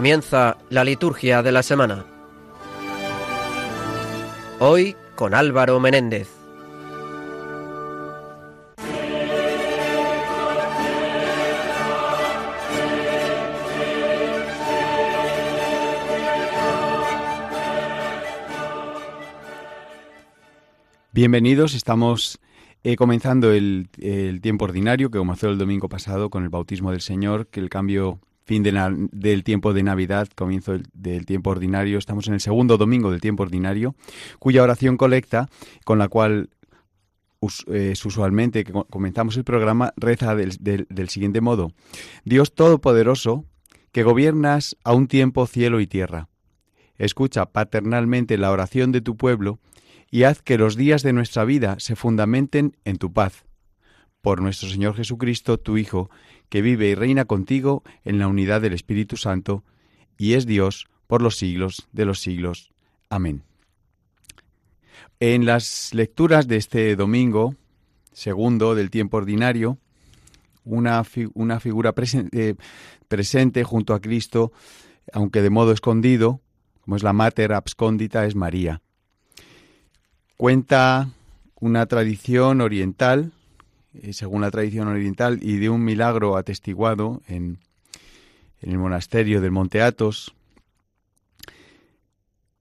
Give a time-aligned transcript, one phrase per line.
[0.00, 2.06] Comienza la liturgia de la semana.
[4.58, 6.26] Hoy con Álvaro Menéndez.
[21.12, 22.40] Bienvenidos, estamos
[22.84, 27.02] eh, comenzando el, el, tiempo ordinario que comenzó el domingo pasado con el bautismo del
[27.02, 28.18] Señor, que el cambio
[28.50, 31.98] fin del tiempo de Navidad, comienzo del, tiempo ordinario.
[31.98, 33.94] Estamos en el segundo domingo del tiempo ordinario,
[34.40, 35.48] cuya oración colecta,
[35.84, 36.50] con la cual
[37.68, 41.70] eh, usualmente que comenzamos el programa, reza del siguiente modo.
[42.24, 43.44] Dios Todopoderoso,
[43.92, 46.28] que gobiernas a un tiempo cielo y tierra,
[46.98, 49.60] escucha paternalmente la oración de tu pueblo
[50.10, 53.44] y haz que los días de nuestra vida se fundamenten en tu paz.
[54.22, 56.10] Por nuestro Señor Jesucristo, tu Hijo,
[56.50, 59.64] que vive y reina contigo en la unidad del Espíritu Santo,
[60.18, 62.72] y es Dios por los siglos de los siglos.
[63.08, 63.42] Amén.
[65.18, 67.54] En las lecturas de este domingo,
[68.12, 69.78] segundo del tiempo ordinario,
[70.64, 71.02] una,
[71.34, 71.94] una figura
[72.32, 72.54] eh,
[73.08, 74.52] presente junto a Cristo,
[75.12, 76.40] aunque de modo escondido,
[76.82, 78.82] como es la Mater Abscondita, es María.
[80.36, 81.10] Cuenta
[81.60, 83.32] una tradición oriental
[84.12, 87.58] según la tradición oriental, y de un milagro atestiguado en,
[88.60, 90.34] en el monasterio del Monte Athos,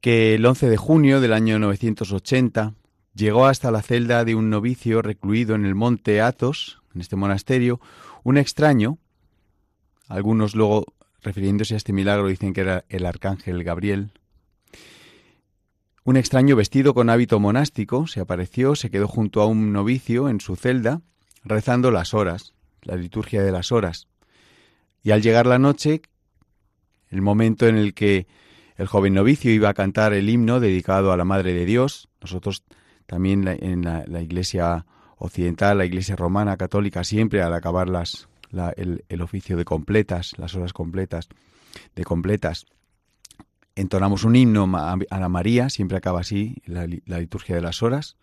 [0.01, 2.73] que el 11 de junio del año 980
[3.13, 7.79] llegó hasta la celda de un novicio recluido en el Monte Athos, en este monasterio,
[8.23, 8.97] un extraño,
[10.07, 10.85] algunos luego
[11.21, 14.11] refiriéndose a este milagro dicen que era el arcángel Gabriel,
[16.05, 20.39] un extraño vestido con hábito monástico se apareció, se quedó junto a un novicio en
[20.39, 21.01] su celda
[21.43, 24.07] rezando las horas, la liturgia de las horas.
[25.03, 26.01] Y al llegar la noche,
[27.09, 28.27] el momento en el que
[28.75, 32.63] el joven novicio iba a cantar el himno dedicado a la Madre de Dios, nosotros
[33.05, 34.85] también en la, Iglesia
[35.17, 38.29] occidental, la Iglesia romana católica, siempre al acabar las,
[38.77, 41.27] el, oficio de completas, las horas completas,
[41.95, 42.65] de completas,
[43.75, 48.17] entonamos un himno a la María, siempre acaba así la liturgia de las horas,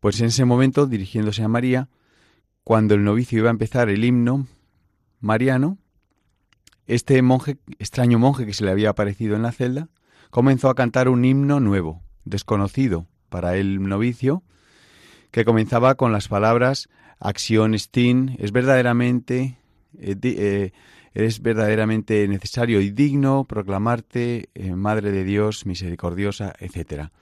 [0.00, 1.88] pues en ese momento, dirigiéndose a María,
[2.64, 4.46] cuando el novicio iba a empezar el himno
[5.20, 5.78] mariano,
[6.86, 9.88] este monje, extraño monje que se le había aparecido en la celda,
[10.30, 14.42] comenzó a cantar un himno nuevo, desconocido para el novicio,
[15.30, 16.88] que comenzaba con las palabras
[17.20, 19.58] acción stin, es verdaderamente
[19.98, 20.72] eh, eh,
[21.14, 27.12] es verdaderamente necesario y digno proclamarte eh, Madre de Dios misericordiosa, etcétera.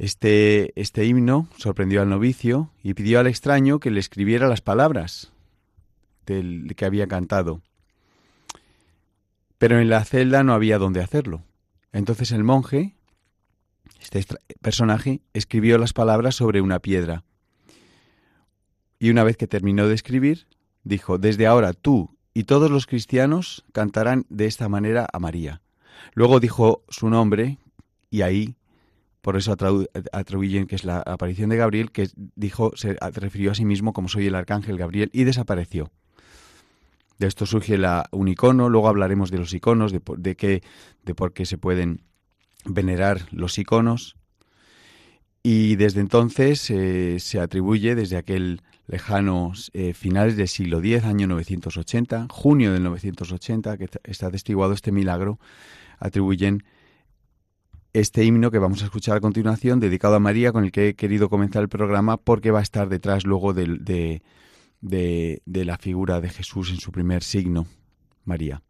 [0.00, 5.30] Este, este himno sorprendió al novicio y pidió al extraño que le escribiera las palabras
[6.24, 7.60] del que había cantado.
[9.58, 11.42] Pero en la celda no había dónde hacerlo.
[11.92, 12.94] Entonces el monje,
[14.00, 14.24] este
[14.62, 17.22] personaje, escribió las palabras sobre una piedra.
[18.98, 20.46] Y una vez que terminó de escribir,
[20.82, 25.60] dijo, desde ahora tú y todos los cristianos cantarán de esta manera a María.
[26.14, 27.58] Luego dijo su nombre
[28.08, 28.56] y ahí
[29.20, 29.54] por eso
[30.12, 34.08] atribuyen que es la aparición de Gabriel, que dijo, se refirió a sí mismo como
[34.08, 35.90] soy el arcángel Gabriel y desapareció.
[37.18, 40.62] De esto surge la, un icono, luego hablaremos de los iconos, de, qué,
[41.04, 42.00] de por qué se pueden
[42.64, 44.16] venerar los iconos.
[45.42, 51.26] Y desde entonces eh, se atribuye, desde aquel lejano eh, finales del siglo X, año
[51.26, 55.38] 980, junio del 980, que está atestiguado este milagro,
[55.98, 56.64] atribuyen
[57.92, 60.94] este himno que vamos a escuchar a continuación, dedicado a María, con el que he
[60.94, 64.20] querido comenzar el programa, porque va a estar detrás luego de,
[64.80, 67.66] de, de la figura de Jesús en su primer signo,
[68.24, 68.62] María.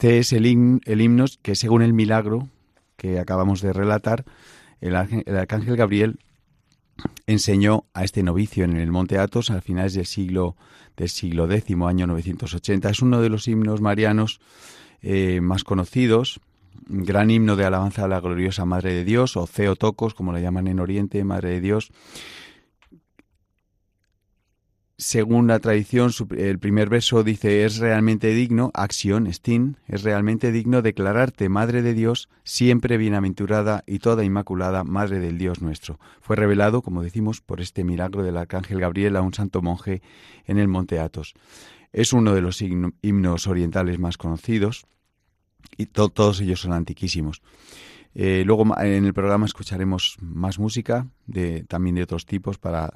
[0.00, 2.48] Este es el, himno que según el milagro
[2.96, 4.24] que acabamos de relatar,
[4.80, 6.18] el, arcángel Gabriel
[7.26, 10.56] enseñó a este novicio en el Monte Athos a finales del siglo
[10.96, 12.88] del siglo X, año 980.
[12.88, 14.40] Es uno de los himnos marianos
[15.02, 16.40] eh, más conocidos,
[16.88, 20.66] gran himno de alabanza a la gloriosa Madre de Dios, o Theotokos, como la llaman
[20.66, 21.92] en Oriente, Madre de Dios,
[25.00, 30.82] según la tradición, el primer verso dice, es realmente digno, acción, stin, es realmente digno
[30.82, 35.98] declararte Madre de Dios, siempre bienaventurada y toda inmaculada, Madre del Dios nuestro.
[36.20, 40.02] Fue revelado, como decimos, por este milagro del arcángel Gabriel a un santo monje
[40.46, 41.32] en el monte Athos.
[41.92, 44.84] Es uno de los himnos orientales más conocidos
[45.78, 47.40] y todos ellos son antiquísimos.
[48.14, 52.92] Eh, luego en el programa escucharemos más música, de, también de otros tipos, para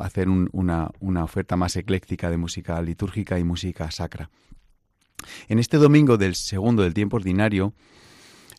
[0.00, 0.90] hacer una,
[1.22, 4.30] oferta más ecléctica de música litúrgica y música sacra.
[5.48, 7.74] En este domingo del segundo del tiempo ordinario,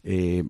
[0.03, 0.43] eh,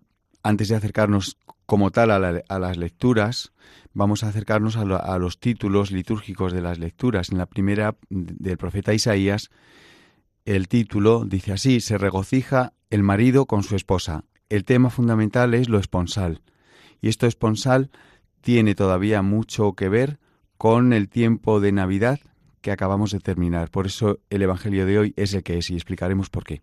[0.44, 3.52] antes de acercarnos como tal a, las lecturas,
[3.94, 7.30] vamos a acercarnos a, a, los títulos litúrgicos de las lecturas.
[7.30, 9.50] En la primera del profeta Isaías,
[10.46, 15.70] el título dice así, se regocija el marido con su esposa, el tema fundamental es
[15.70, 16.42] lo esponsal.
[17.02, 17.90] Y esto esponsal
[18.42, 20.20] tiene todavía mucho que ver
[20.58, 22.20] con el tiempo de Navidad
[22.62, 23.70] que acabamos de terminar.
[23.70, 26.62] Por eso el Evangelio de hoy es el que es y explicaremos por qué.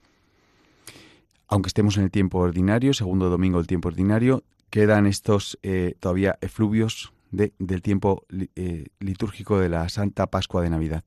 [1.47, 6.39] Aunque estemos en el tiempo ordinario, segundo domingo del tiempo ordinario, quedan estos eh, todavía
[6.41, 11.05] efluvios del tiempo eh, litúrgico de la Santa Pascua de Navidad.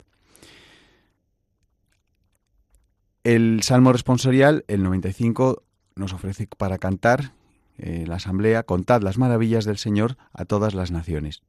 [3.23, 5.63] El Salmo responsorial, el 95,
[5.97, 7.33] nos ofrece para cantar
[7.77, 11.43] eh, la asamblea, contad las maravillas del Señor a todas las naciones.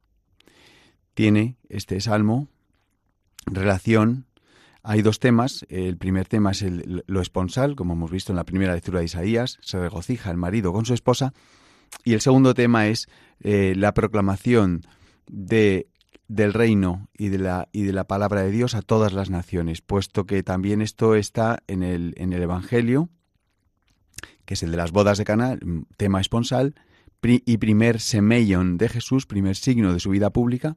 [1.13, 2.47] Tiene este salmo
[3.45, 4.25] relación,
[4.83, 8.43] hay dos temas, el primer tema es el, lo esponsal, como hemos visto en la
[8.43, 11.33] primera lectura de Isaías, se regocija el marido con su esposa,
[12.03, 13.07] y el segundo tema es
[13.39, 14.83] eh, la proclamación
[15.27, 15.87] de
[16.27, 19.81] del reino y de la y de la palabra de Dios a todas las naciones,
[19.81, 23.09] puesto que también esto está en el en el evangelio
[24.49, 25.59] que es el de las bodas de Cana,
[25.95, 26.73] tema esponsal,
[27.21, 30.75] y primer semeion de Jesús, primer signo de su vida pública,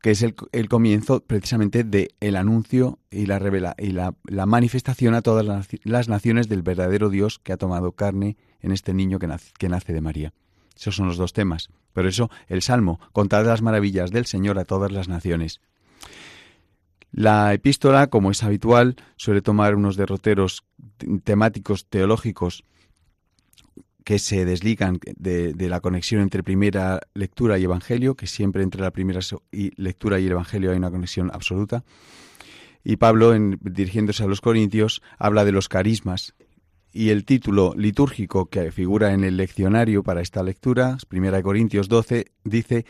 [0.00, 0.34] que es el,
[0.68, 5.46] comienzo precisamente de el anuncio y la revela y la, manifestación a todas
[5.84, 9.68] las, naciones del verdadero Dios que ha tomado carne en este niño que nace, que
[9.68, 10.32] nace de María.
[10.76, 11.68] Esos son los dos temas.
[11.92, 15.60] Por eso el Salmo, contar las maravillas del Señor a todas las naciones.
[17.12, 20.64] La epístola, como es habitual, suele tomar unos derroteros
[21.24, 22.64] temáticos teológicos
[24.02, 28.90] que se desligan de, la conexión entre primera lectura y evangelio, que siempre entre la
[28.90, 29.20] primera
[29.76, 31.84] lectura y el evangelio hay una conexión absoluta.
[32.82, 36.34] Y Pablo, dirigiéndose a los corintios, habla de los carismas.
[36.92, 42.32] Y el título litúrgico que figura en el leccionario para esta lectura, Primera Corintios 12,
[42.44, 42.84] dice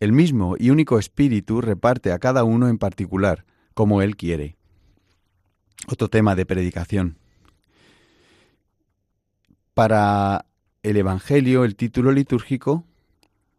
[0.00, 4.56] el mismo y único Espíritu reparte a cada uno en particular, como Él quiere.
[5.88, 7.16] Otro tema de predicación.
[9.74, 10.46] Para
[10.82, 12.84] el Evangelio, el título litúrgico,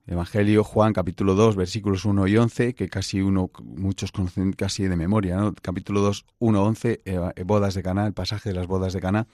[0.08, 4.96] Evangelio Juan capítulo 2 versículos 1 y 11, que casi uno, muchos conocen casi de
[4.96, 7.01] memoria, capítulo 2, 1, 11,
[7.46, 9.27] bodas de Caná, el pasaje de las bodas de Caná.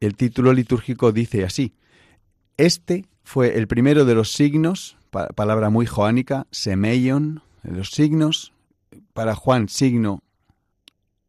[0.00, 1.74] El título litúrgico dice así,
[2.56, 8.52] este fue el primero de los signos palabra muy joánica, semeion, los signos.
[9.16, 10.22] Para Juan, signo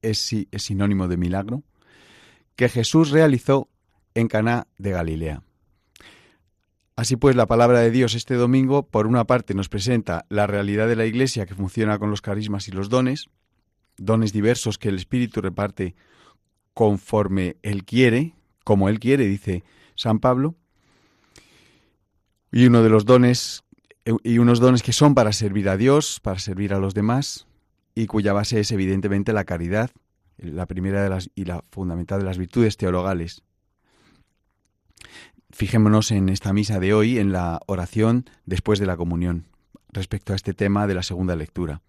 [0.01, 1.63] es, sinónimo de milagro,
[2.57, 3.69] que Jesús realizó
[4.13, 5.41] en Caná de Galilea.
[6.97, 10.89] Así pues, la palabra de Dios este domingo, por una parte, nos presenta la realidad
[10.89, 13.29] de la Iglesia que funciona con los carismas y los dones,
[13.95, 15.95] dones diversos que el Espíritu reparte
[16.73, 18.33] conforme Él quiere,
[18.65, 19.63] como Él quiere, dice
[19.95, 20.55] San Pablo.
[22.51, 23.63] Y uno de los dones
[24.23, 27.46] y unos dones que son para servir a Dios, para servir a los demás,
[27.97, 29.89] y cuya base es evidentemente la caridad,
[30.37, 33.41] la primera de las, y la fundamental de las virtudes teologales.
[35.49, 39.47] Fijémonos en esta misa de hoy, en la oración después de la comunión,
[39.91, 41.81] respecto a este tema de la segunda lectura.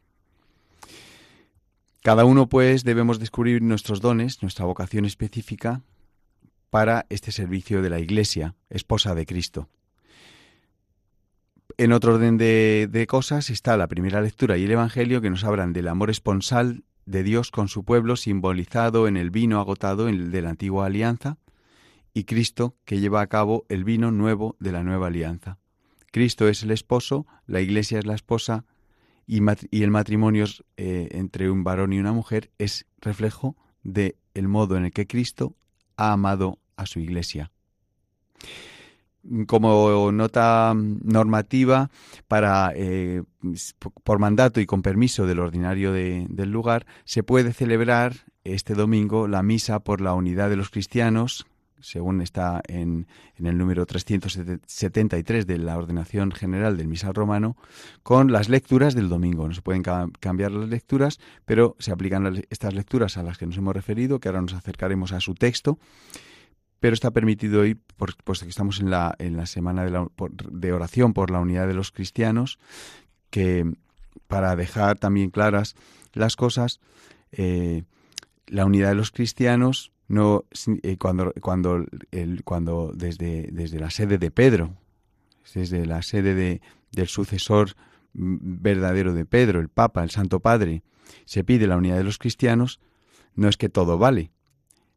[2.02, 5.82] Cada uno, pues, debemos descubrir nuestros dones, nuestra vocación específica
[6.70, 9.68] para este servicio de la Iglesia, esposa de Cristo.
[11.76, 15.72] En otro orden de, cosas está la primera lectura y el Evangelio que nos hablan
[15.72, 20.50] del amor esponsal de Dios con su pueblo simbolizado en el vino agotado de la
[20.50, 21.38] antigua alianza
[22.14, 25.58] y Cristo que lleva a cabo el vino nuevo de la nueva alianza.
[26.10, 28.64] Cristo es el esposo, la iglesia es la esposa
[29.26, 29.42] y,
[29.82, 30.46] el matrimonio
[30.78, 35.06] eh, entre un varón y una mujer es reflejo del el modo en el que
[35.06, 35.54] Cristo
[35.96, 37.50] ha amado a su Iglesia.
[39.46, 41.90] Como nota normativa,
[42.28, 43.22] para, eh,
[44.04, 49.42] por mandato y con permiso del ordinario del lugar, se puede celebrar este domingo la
[49.42, 51.46] misa por la unidad de los cristianos,
[51.80, 53.06] según está en,
[53.36, 57.56] el número 373 de la ordenación general del misal romano,
[58.02, 59.46] con las lecturas del domingo.
[59.48, 63.56] No se pueden cambiar las lecturas, pero se aplican estas lecturas a las que nos
[63.56, 65.78] hemos referido, que ahora nos acercaremos a su texto.
[66.80, 71.30] Pero está permitido hoy, puesto que estamos en la, en la semana de, oración por
[71.30, 72.58] la unidad de los cristianos,
[73.30, 73.64] que
[74.26, 75.74] para dejar también claras
[76.12, 76.80] las cosas,
[77.32, 77.82] eh,
[78.46, 80.44] la unidad de los cristianos no
[80.82, 84.74] eh, cuando cuando el, cuando desde desde la sede de Pedro
[85.54, 87.76] desde la sede de, del sucesor
[88.14, 90.82] mm, verdadero de Pedro el Papa el Santo Padre
[91.26, 92.80] se pide la unidad de los cristianos
[93.34, 94.30] no es que todo vale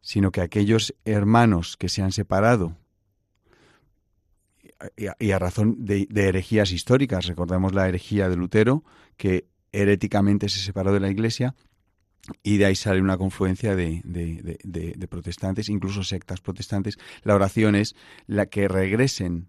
[0.01, 2.75] sino que aquellos hermanos que se han separado
[5.20, 8.84] y a, razón de, herejías históricas recordamos la herejía de Lutero
[9.17, 11.55] que heréticamente se separó de la Iglesia
[12.43, 16.98] y de ahí sale una confluencia de, protestantes, incluso sectas protestantes.
[17.24, 17.96] La oración es
[18.27, 19.48] la que regresen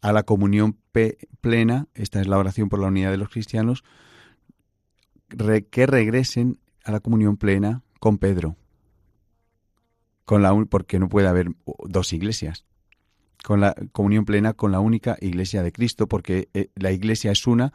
[0.00, 0.78] a la comunión
[1.40, 3.82] plena, esta es la oración por la unidad de los cristianos,
[5.70, 8.56] que regresen a la comunión plena con Pedro,
[10.28, 11.52] con la porque no puede haber
[11.84, 12.66] dos iglesias,
[13.42, 17.46] con la comunión plena con la única iglesia de Cristo, porque eh, la iglesia es
[17.46, 17.72] una,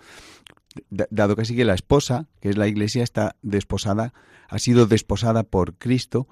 [1.09, 4.13] dado que sigue la esposa, que es la iglesia, está desposada,
[4.49, 6.27] ha sido desposada por Cristo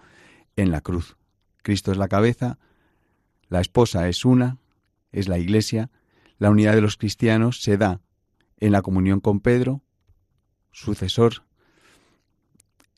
[0.58, 1.18] en la cruz.
[1.64, 2.60] Cristo es la cabeza,
[3.50, 4.60] la esposa es una,
[5.12, 5.90] es la iglesia,
[6.38, 8.00] la unidad de los cristianos se da
[8.60, 9.82] en la comunión con Pedro,
[10.72, 11.46] sucesor,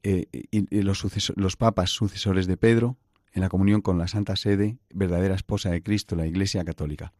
[0.03, 1.06] eh, y, los,
[1.38, 2.98] los papas sucesores de Pedro,
[3.34, 7.13] en la comunión con la Santa Sede, verdadera esposa de Cristo, la Iglesia Católica.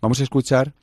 [0.00, 0.74] Vamos a escuchar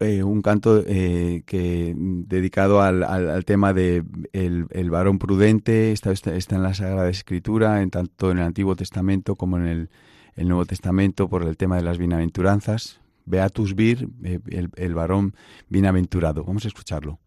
[0.00, 6.62] eh, un canto eh, que dedicado al, tema de el, varón prudente está, está, en
[6.62, 9.90] la Sagrada Escritura, en tanto en el Antiguo Testamento como en el,
[10.36, 13.00] Nuevo Testamento, por el tema de las bienaventuranzas.
[13.24, 15.34] Beatus vir, eh, el, el varón
[15.68, 16.44] bienaventurado.
[16.44, 17.18] Vamos a escucharlo.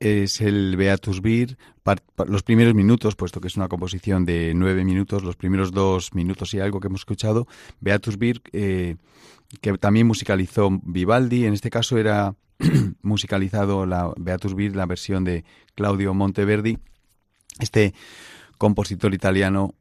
[0.00, 1.56] Es el Beatus Vir,
[2.26, 6.54] los primeros minutos, puesto que es una composición de nueve minutos, los primeros dos minutos
[6.54, 7.46] y algo que hemos escuchado,
[7.80, 8.96] Beatus Vir, eh,
[9.60, 12.34] que también musicalizó Vivaldi, en este caso era
[13.02, 16.78] musicalizado la Beatus Vir, la versión de Claudio Monteverdi,
[17.58, 17.94] este
[18.58, 19.74] compositor italiano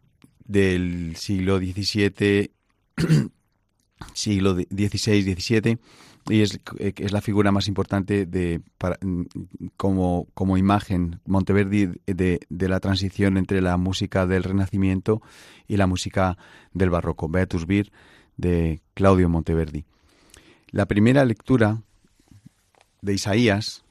[0.44, 2.52] del siglo XVII,
[4.14, 5.78] siglo XVI-XVII,
[6.30, 8.62] y es, eh, es, la figura más importante de,
[9.02, 9.24] mm,
[9.78, 15.22] como, como imagen Monteverdi de, de, la transición entre la música del Renacimiento
[15.68, 16.38] y la música
[16.74, 17.92] del Barroco, Beatus Vir
[18.38, 19.86] de Claudio Monteverdi.
[20.70, 21.82] La primera lectura
[23.02, 23.84] de Isaías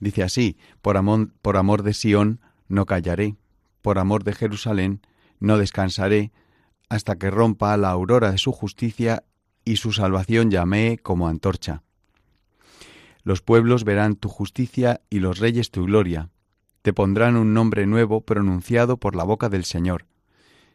[0.00, 3.36] dice así, por amor, por amor de Sión no callaré,
[3.82, 5.00] por amor de Jerusalén
[5.38, 6.32] no descansaré,
[6.88, 9.22] hasta que rompa la aurora de su justicia
[9.64, 11.82] y su salvación llamé como antorcha.
[13.22, 16.30] Los pueblos verán tu justicia y los reyes tu gloria.
[16.82, 20.06] Te pondrán un nombre nuevo pronunciado por la boca del Señor.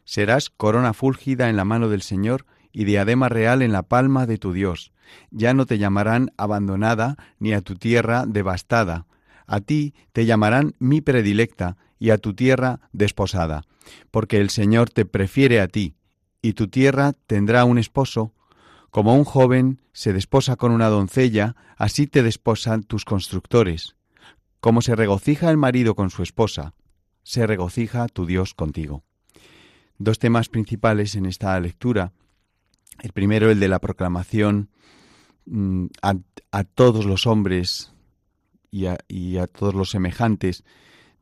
[0.04, 4.38] Serás corona fúlgida en la mano del Señor y diadema real en la palma de
[4.38, 4.92] tu Dios.
[5.30, 9.06] Ya no te llamarán abandonada ni a tu tierra devastada.
[9.46, 13.64] A ti te llamarán mi predilecta y a tu tierra desposada,
[14.10, 15.96] porque el Señor te prefiere a ti,
[16.42, 18.34] y tu tierra tendrá un esposo
[18.96, 23.94] como un joven se desposa con una doncella, así te desposan tus constructores.
[24.58, 26.72] Como se regocija el marido con su esposa,
[27.22, 29.04] se regocija tu Dios contigo.
[29.98, 32.14] Dos temas principales en esta lectura.
[33.02, 34.70] El primero, el de la proclamación
[35.44, 37.92] mm, a, todos los hombres
[38.70, 40.64] y a, todos los semejantes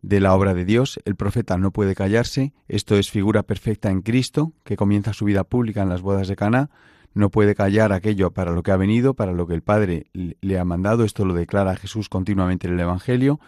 [0.01, 1.01] de la obra de Dios.
[1.05, 2.53] El profeta no puede callarse.
[2.69, 6.37] Esto es figura perfecta en Cristo, que comienza su vida pública en las bodas de
[6.37, 6.71] Caná
[7.15, 10.59] no puede callar aquello para lo que ha venido, para lo que el Padre le
[10.59, 11.05] ha mandado.
[11.05, 13.41] Esto lo declara Jesús continuamente en el Evangelio,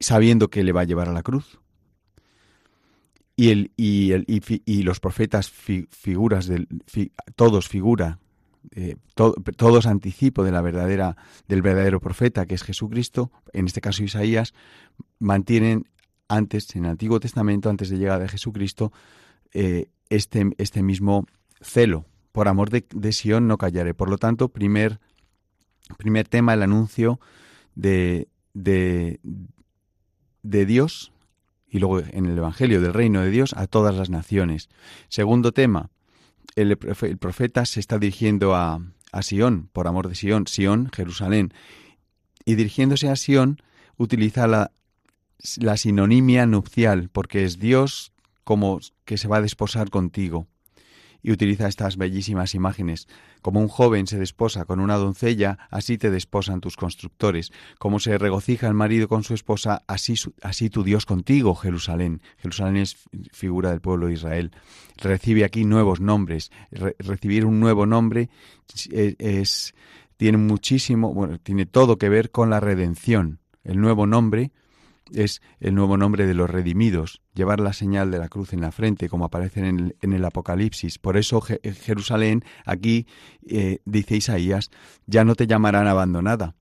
[0.00, 1.58] sabiendo que le va a llevar a la cruz.
[3.36, 6.66] Y, el, y, el, y, los profetas figuras del,
[7.36, 8.18] todos figura,
[8.72, 14.02] eh, todos anticipo de la verdadera, del verdadero profeta que es Jesucristo, en este caso
[14.02, 14.54] Isaías,
[15.20, 15.84] mantienen
[16.26, 18.92] antes, en el Antiguo Testamento, antes de llegar a Jesucristo,
[19.54, 21.24] eh, este, este mismo
[21.60, 22.06] celo.
[22.32, 23.94] Por amor de, Sion no callaré.
[23.94, 25.00] Por lo tanto, primer,
[25.96, 27.20] primer tema, el anuncio
[27.74, 29.20] de, de,
[30.42, 31.12] de Dios
[31.70, 34.68] y luego en el Evangelio del reino de Dios a todas las naciones.
[35.08, 35.90] Segundo tema,
[36.56, 38.80] el, profeta se está dirigiendo a,
[39.12, 41.52] a Sion, por amor de Sion, Sion, Jerusalén.
[42.44, 43.60] Y dirigiéndose a Sion,
[43.96, 44.72] utiliza la,
[45.58, 48.12] la sinonimia nupcial, porque es Dios
[48.44, 50.48] como que se va a desposar contigo
[51.22, 53.08] y utiliza estas bellísimas imágenes.
[53.42, 57.52] Como un joven se desposa con una doncella, así te desposan tus constructores.
[57.78, 62.22] Como se regocija el marido con su esposa, así, así tu Dios contigo, Jerusalén.
[62.38, 62.96] Jerusalén es
[63.32, 64.52] figura del pueblo de Israel.
[64.96, 66.50] Recibe aquí nuevos nombres.
[66.98, 68.30] recibir un nuevo nombre
[68.90, 69.74] e, es,
[70.16, 73.40] tiene muchísimo, bueno, tiene todo que ver con la redención.
[73.64, 74.52] El nuevo nombre
[75.12, 78.72] es el nuevo nombre de los redimidos, llevar la señal de la cruz en la
[78.72, 80.98] frente, como aparece en el, Apocalipsis.
[80.98, 83.06] Por eso Jerusalén, aquí
[83.46, 84.70] eh, dice Isaías,
[85.06, 86.54] ya no te llamarán abandonada,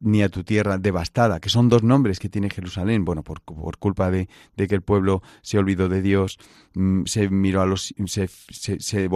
[0.00, 3.04] ni a tu tierra devastada, que son dos nombres que tiene Jerusalén.
[3.04, 6.38] Bueno, por, por culpa de, de, que el pueblo se olvidó de Dios,
[6.74, 9.08] mm, se miró a los, se, se, se,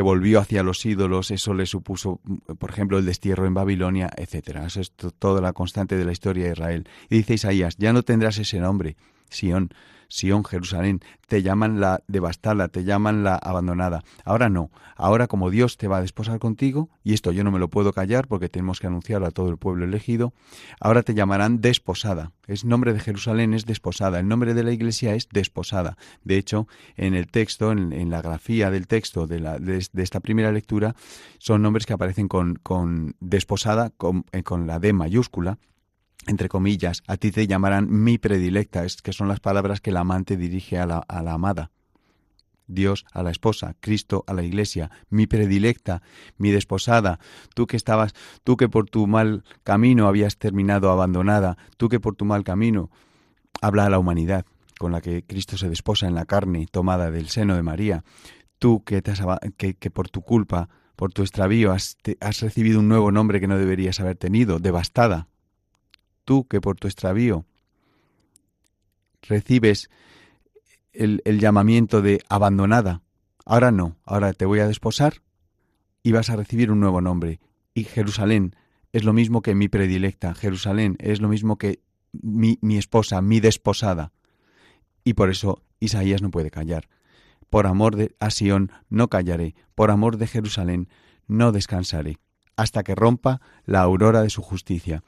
[0.00, 4.66] volvió hacia los ídolos, eso le supuso, mm, por ejemplo, el destierro en Babilonia, etcétera.
[4.66, 6.88] Eso es toda la constante de la historia de Israel.
[7.10, 8.96] Y dice Isaías, ya no tendrás ese nombre,
[9.28, 9.70] Sión,
[10.12, 14.04] Sión, Jerusalén, te llaman la devastada, te llaman la abandonada.
[14.26, 17.58] Ahora no, ahora como Dios te va a desposar contigo, y esto yo no me
[17.58, 20.34] lo puedo callar porque tenemos que anunciarlo a todo el pueblo elegido,
[20.80, 22.32] ahora te llamarán desposada.
[22.46, 25.96] Es nombre de Jerusalén es desposada, el nombre de la iglesia es desposada.
[26.24, 30.52] De hecho, en el texto, en, la grafía del texto de, la, de, esta primera
[30.52, 30.94] lectura,
[31.38, 35.58] son nombres que aparecen con, con desposada, con, eh, con la D mayúscula,
[36.26, 39.96] entre comillas, a ti te llamarán mi predilecta, es que son las palabras que el
[39.96, 41.70] amante dirige a la, a la amada.
[42.66, 46.02] Dios a la esposa, Cristo a la iglesia, mi predilecta,
[46.38, 47.18] mi desposada,
[47.54, 52.14] tú que estabas, tú que por tu mal camino habías terminado abandonada, tú que por
[52.14, 52.90] tu mal camino
[53.60, 54.46] habla a la humanidad,
[54.78, 58.04] con la que Cristo se desposa en la carne tomada del seno de María,
[58.58, 59.22] tú que, te has,
[59.56, 63.48] que, que por tu culpa, por tu extravío, has, has recibido un nuevo nombre que
[63.48, 65.28] no deberías haber tenido, devastada,
[66.24, 67.44] tú que por tu extravío
[69.22, 69.90] recibes
[70.92, 73.02] el, llamamiento de abandonada,
[73.44, 75.22] ahora no, ahora te voy a desposar
[76.02, 77.40] y vas a recibir un nuevo nombre.
[77.74, 78.54] Y Jerusalén,
[78.92, 81.80] es lo mismo que mi predilecta, Jerusalén es lo mismo que
[82.12, 84.12] mi, mi esposa, mi desposada.
[85.04, 86.88] Y por eso Isaías no puede callar.
[87.48, 90.88] Por amor de Asión no callaré, por amor de Jerusalén
[91.26, 92.18] no descansaré,
[92.56, 95.02] hasta que rompa la aurora de su justicia.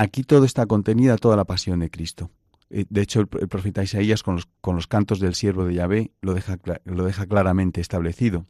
[0.00, 2.30] Aquí todo está contenida, toda la pasión de Cristo.
[2.70, 6.12] Eh, de hecho, el, profeta Isaías con los, con los, cantos del siervo de Yahvé
[6.22, 8.46] lo deja, lo deja claramente establecido.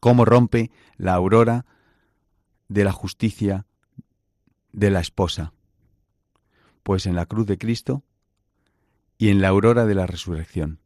[0.00, 1.64] Cómo rompe la aurora
[2.66, 3.66] de la justicia
[4.72, 5.52] de la esposa.
[6.82, 8.02] Pues en la cruz de Cristo
[9.16, 10.80] y en la aurora de la resurrección.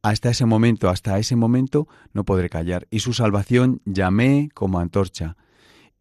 [0.00, 2.86] Hasta ese momento, hasta ese momento no podré callar.
[2.88, 5.36] Y su salvación llamé como antorcha.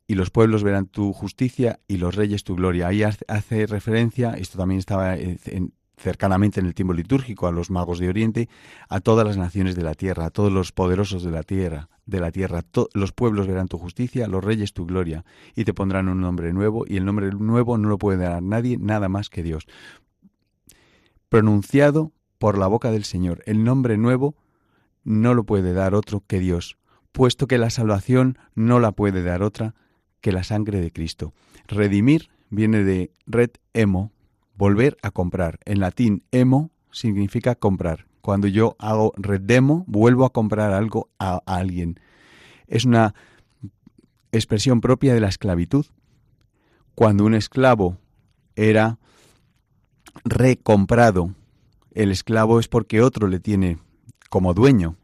[0.07, 2.87] Y los pueblos verán tu justicia y los reyes tu gloria.
[2.87, 7.99] Ahí hace referencia, esto también estaba en, cercanamente en el tiempo litúrgico a los magos
[7.99, 8.49] de Oriente,
[8.89, 12.19] a todas las naciones de la tierra, a todos los poderosos de la tierra, de
[12.19, 12.63] la tierra,
[12.93, 15.23] los pueblos verán tu justicia, los reyes tu gloria,
[15.55, 18.77] y te pondrán un nombre nuevo, y el nombre nuevo no lo puede dar nadie,
[18.77, 19.65] nada más que Dios.
[21.29, 24.35] Pronunciado por la boca del Señor, el nombre nuevo
[25.03, 26.77] no lo puede dar otro que Dios,
[27.11, 29.75] puesto que la salvación no la puede dar otra
[30.23, 31.33] que la sangre de Cristo.
[31.67, 34.13] Redimir viene de red emo,
[34.55, 35.59] volver a comprar.
[35.65, 38.05] En latín, emo significa comprar.
[38.21, 41.99] Cuando yo hago redemo, vuelvo a comprar algo a, alguien.
[42.67, 43.13] Es una
[44.31, 45.87] expresión propia de la esclavitud.
[46.95, 47.97] Cuando un esclavo
[48.55, 48.99] era
[50.23, 51.35] recomprado,
[51.91, 53.77] el esclavo es porque otro le tiene
[54.29, 54.95] como dueño.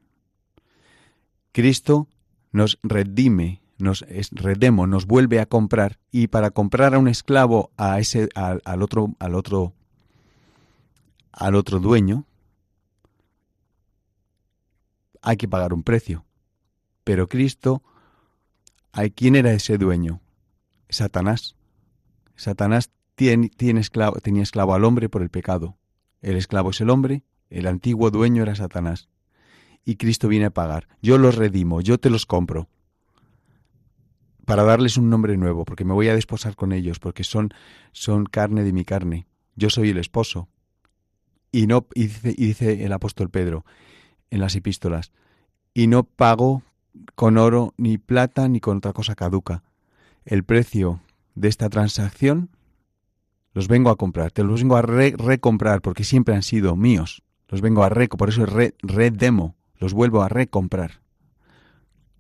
[1.52, 2.08] Cristo
[2.54, 7.72] nos redime, nos es, redemo, nos vuelve a comprar y para comprar a un esclavo
[7.78, 9.74] a ese al, otro al otro
[11.32, 12.26] al otro dueño
[15.22, 16.26] hay que pagar un precio.
[17.04, 17.84] Pero Cristo,
[19.16, 20.22] ¿quién era ese dueño?
[20.90, 21.56] Satanás.
[22.36, 25.78] Satanás tiene, tiene esclavo, tenía esclavo al hombre por el pecado.
[26.22, 29.10] El esclavo es el hombre, el antiguo dueño era Satanás.
[29.84, 30.88] Y Cristo viene a pagar.
[31.02, 32.70] Yo los redimo, yo te los compro
[34.50, 37.54] para darles un nombre nuevo, porque me voy a desposar con ellos, porque son,
[37.92, 39.28] son carne de mi carne.
[39.56, 40.50] Yo soy el esposo.
[41.52, 43.64] Y, no, y dice, el apóstol Pedro
[44.32, 45.12] en las epístolas,
[45.76, 46.64] y no pago
[47.14, 49.62] con oro ni plata ni con otra cosa caduca.
[50.26, 51.00] El precio
[51.36, 52.50] de esta transacción
[53.54, 57.22] los vengo a comprar, te los vengo a recomprar porque siempre han sido míos.
[57.50, 58.74] Los vengo a reco, por eso es re,
[59.78, 61.02] los vuelvo a recomprar.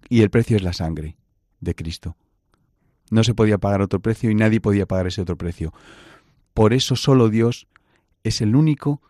[0.09, 1.18] Y el precio es la sangre
[1.59, 2.15] de Cristo.
[3.11, 5.73] No se podía pagar otro precio y nadie podía pagar ese otro precio.
[6.53, 7.67] Por eso solo Dios
[8.23, 9.01] es el único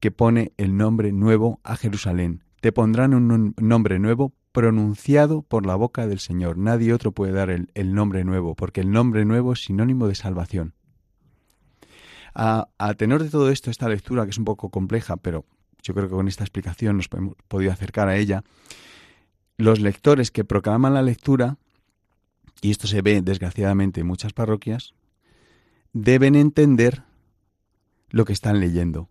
[0.00, 2.44] que pone el nombre nuevo a Jerusalén.
[2.60, 6.58] Te pondrán un nombre nuevo pronunciado por la boca del Señor.
[6.58, 10.74] Nadie otro puede dar el, nombre nuevo, porque el nombre nuevo es sinónimo de salvación.
[12.34, 15.44] A, a, tenor de todo esto, esta lectura, que es un poco compleja, pero
[15.82, 18.42] yo creo que con esta explicación nos hemos podido acercar a ella,
[19.56, 21.56] los lectores que proclaman la lectura
[22.60, 24.94] y esto se ve desgraciadamente en muchas parroquias,
[25.92, 27.04] deben entender
[28.10, 29.08] lo que están leyendo.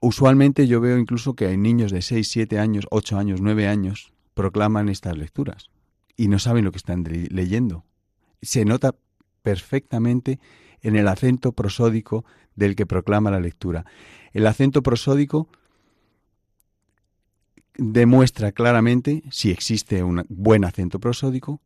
[0.00, 4.12] Usualmente yo veo incluso que hay niños de 6, 7 años, 8 años, 9 años
[4.34, 5.70] proclaman estas lecturas
[6.16, 7.84] y no saben lo que están leyendo.
[8.42, 8.94] Se nota
[9.42, 10.38] perfectamente
[10.82, 13.86] en el acento prosódico del que proclama la lectura.
[14.32, 15.48] El acento prosódico
[17.78, 21.60] demuestra claramente, si existe un buen acento prosódico,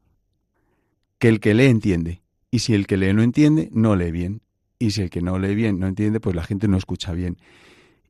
[1.18, 2.22] que el que lee entiende.
[2.50, 4.42] Y si el que lee no entiende, no lee bien.
[4.78, 7.36] Y si el que no lee bien no entiende, pues la gente no escucha bien.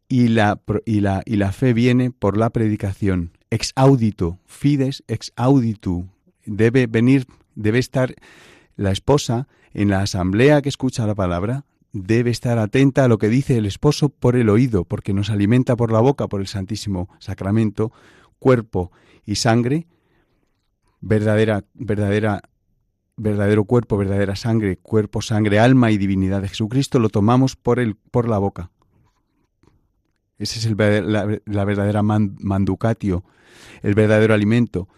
[0.09, 3.33] Y la, y la, y la fe viene por la predicación.
[3.51, 6.09] Ex audito, fides ex auditu.
[6.47, 8.15] Debe venir, debe estar
[8.77, 13.29] la esposa en la asamblea que escucha la palabra, debe estar atenta a lo que
[13.29, 17.09] dice el esposo por el oído, porque nos alimenta por la boca, por el Santísimo
[17.19, 17.93] Sacramento,
[18.39, 18.93] cuerpo
[19.25, 19.87] y sangre,
[21.01, 22.43] verdadera, verdadera,
[23.17, 27.97] verdadero cuerpo, verdadera sangre, cuerpo, sangre, alma y divinidad de Jesucristo, lo tomamos por, el,
[27.97, 28.71] por la boca.
[30.39, 30.77] Ese es el,
[31.13, 33.25] la, la verdadera manducatio,
[33.83, 34.89] el verdadero alimento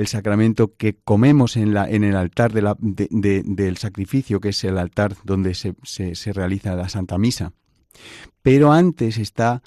[0.00, 5.74] el sacramento que comemos en, el altar del sacrificio, que es el altar donde se,
[5.82, 7.52] se, realiza la Santa Misa.
[8.40, 9.62] Pero antes está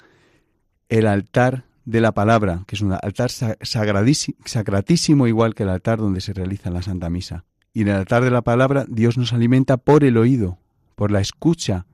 [0.88, 6.20] el altar de la palabra, que es un altar sacratísimo, igual que el altar donde
[6.20, 7.44] se realiza la Santa Misa.
[7.72, 10.58] Y en el altar de la palabra Dios nos alimenta por el oído,
[10.96, 11.86] por la escucha.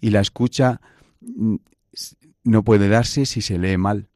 [0.00, 0.80] Y la escucha
[1.20, 1.56] mm,
[2.42, 4.08] no puede darse si se lee mal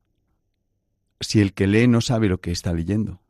[1.20, 3.20] si el que lee no sabe lo que está leyendo.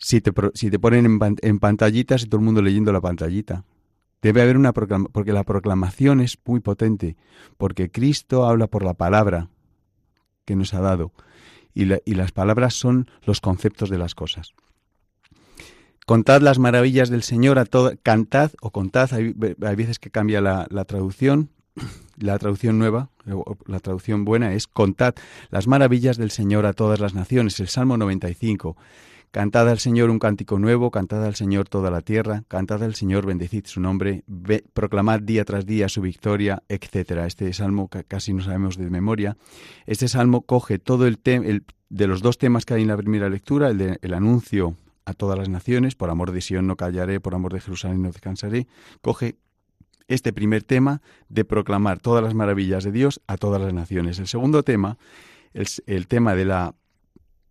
[0.00, 3.64] Si te, si te ponen en, pantallitas y todo el mundo leyendo la pantallita.
[4.22, 7.16] Debe haber una proclamación, porque la proclamación es muy potente,
[7.58, 9.48] porque Cristo habla por la palabra
[10.44, 11.12] que nos ha dado,
[11.74, 14.54] y, las palabras son los conceptos de las cosas.
[16.06, 20.66] Contad las maravillas del Señor a toda, cantad o contad, hay, veces que cambia la,
[20.70, 21.50] la traducción,
[22.18, 23.10] la traducción nueva,
[23.66, 25.14] la traducción buena es contad
[25.50, 28.76] las maravillas del Señor a todas las naciones, el Salmo 95.
[29.30, 33.26] Cantad al Señor un cántico nuevo, cantad al Señor toda la tierra, cantad al Señor,
[33.26, 34.24] bendecid su nombre,
[34.72, 37.26] proclamad día tras día su victoria, etcétera.
[37.26, 39.36] Este salmo casi no sabemos de memoria.
[39.86, 41.46] Este salmo coge todo el tema
[41.88, 45.38] de los dos temas que hay en la primera lectura, el el anuncio a todas
[45.38, 48.66] las naciones, por amor de Sion no callaré, por amor de Jerusalén no descansaré,
[49.00, 49.36] coge
[50.08, 54.18] este primer tema de proclamar todas las maravillas de Dios a todas las naciones.
[54.18, 54.98] El segundo tema,
[55.52, 56.74] es el tema de la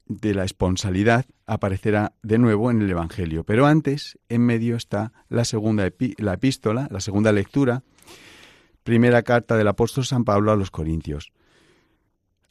[0.09, 3.45] de la esponsalidad aparecerá de nuevo en el Evangelio.
[3.45, 7.83] Pero antes, en medio está la segunda la epístola, la segunda lectura,
[8.83, 11.31] primera carta del apóstol San Pablo a los Corintios.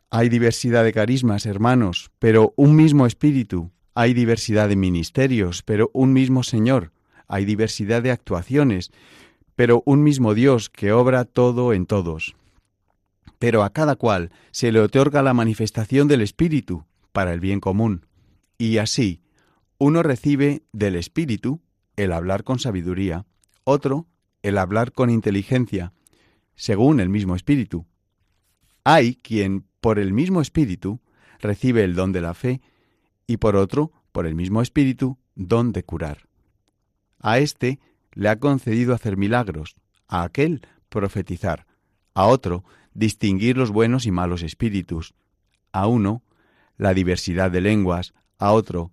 [0.09, 3.73] Hay diversidad de carismas, hermanos, pero un mismo espíritu.
[3.95, 6.93] Hay diversidad de ministerios, pero un mismo Señor.
[7.27, 8.93] Hay diversidad de actuaciones,
[9.57, 12.37] pero un mismo Dios que obra todo en todos.
[13.41, 16.87] Pero a cada cual se le otorga la manifestación del Espíritu
[17.19, 18.07] para el bien común.
[18.59, 19.23] Y así,
[19.77, 21.61] uno recibe del Espíritu
[21.97, 23.27] el hablar con sabiduría,
[23.65, 24.07] otro
[24.43, 25.93] el hablar con inteligencia,
[26.55, 27.87] según el mismo Espíritu.
[28.85, 31.01] Hay quien, por el mismo Espíritu,
[31.41, 32.61] recibe el don de la fe,
[33.27, 36.29] y por otro, por el mismo Espíritu, don de curar.
[37.19, 37.81] A éste
[38.13, 39.75] le ha concedido hacer milagros,
[40.07, 41.67] a aquel profetizar,
[42.15, 42.63] a otro
[42.95, 45.15] distinguir los buenos y malos espíritus,
[45.73, 46.23] a uno
[46.79, 48.93] la diversidad de lenguas, a otro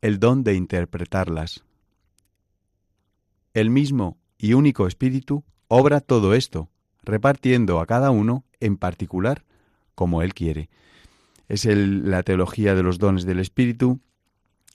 [0.00, 1.62] el don de interpretarlas.
[3.54, 6.70] El mismo y único Espíritu obra todo esto,
[7.02, 9.44] repartiendo a cada uno en particular
[9.94, 10.70] como Él quiere.
[11.48, 14.00] Es la teología de los dones del Espíritu,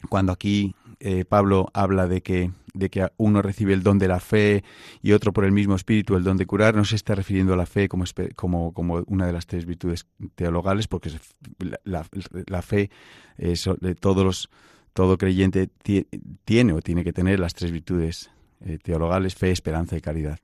[0.09, 4.19] cuando aquí eh, Pablo habla de que, de que uno recibe el don de la
[4.19, 4.63] fe
[5.01, 7.57] y otro por el mismo espíritu el don de curar, no se está refiriendo a
[7.57, 8.05] la fe como,
[8.35, 11.11] como, como una de las tres virtudes teologales, porque
[11.59, 12.05] la,
[12.47, 12.89] la, fe,
[13.37, 14.49] de todos los,
[14.93, 15.69] todo creyente
[16.45, 18.31] tiene o tiene que tener las tres virtudes
[18.65, 20.39] eh, teologales, fe, esperanza y caridad.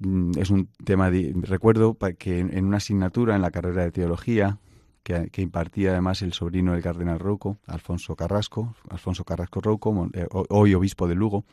[0.00, 4.58] Mm, es un tema, de, recuerdo que en una asignatura en la carrera de teología,
[5.02, 10.74] que, impartía además el sobrino del cardenal Rouco, Alfonso Carrasco, Alfonso Carrasco Rouco, eh, hoy
[10.74, 11.44] obispo de Lugo,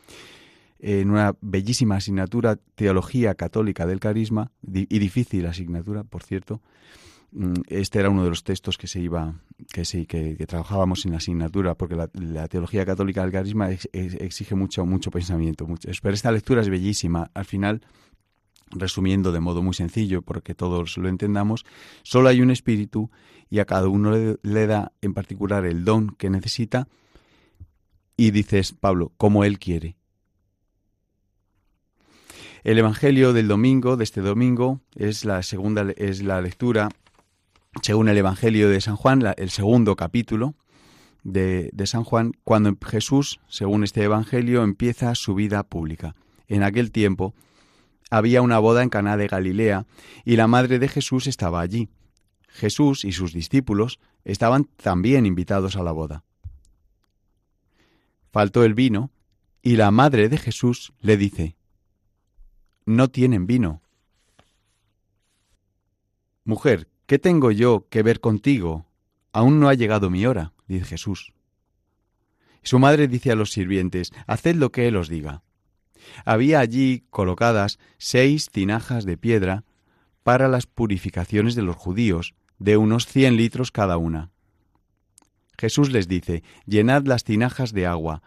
[0.80, 6.62] en una bellísima asignatura Teología Católica del Carisma, y difícil asignatura, por cierto.
[7.32, 9.36] Mm, este era uno de los textos que se iba,
[9.74, 14.86] que sí, que, trabajábamos en la asignatura, porque la, teología católica del carisma exige mucho,
[14.86, 15.68] mucho pensamiento.
[16.02, 17.30] Pero esta lectura es bellísima.
[17.34, 17.82] Al final,
[18.72, 21.66] resumiendo de modo muy sencillo, porque todos lo entendamos,
[22.04, 23.10] solo hay un espíritu
[23.50, 26.88] y a cada uno le, da en particular el don que necesita
[28.16, 29.96] y dices, Pablo, como él quiere.
[32.64, 36.90] El Evangelio del domingo, de este domingo, es la segunda, es la lectura,
[37.82, 40.56] según el Evangelio de San Juan, el segundo capítulo
[41.24, 46.16] de, de San Juan, cuando Jesús, según este Evangelio, empieza su vida pública.
[46.48, 47.34] En aquel tiempo,
[48.10, 49.86] había una boda en Caná de Galilea
[50.24, 51.90] y la madre de Jesús estaba allí.
[52.48, 56.24] Jesús y sus discípulos estaban también invitados a la boda.
[58.32, 59.12] Faltó el vino
[59.62, 61.56] y la madre de Jesús le dice,
[62.86, 63.82] No tienen vino.
[66.44, 68.86] Mujer, ¿qué tengo yo que ver contigo?
[69.34, 71.34] Aún no ha llegado mi hora, dice Jesús.
[72.64, 75.44] Su madre dice a los sirvientes, Haced lo que él os diga.
[76.26, 79.64] Había allí colocadas seis tinajas de piedra
[80.24, 84.32] para las purificaciones de los judíos, de unos cien litros cada una.
[85.58, 88.22] Jesús les dice, llenad las tinajas de agua,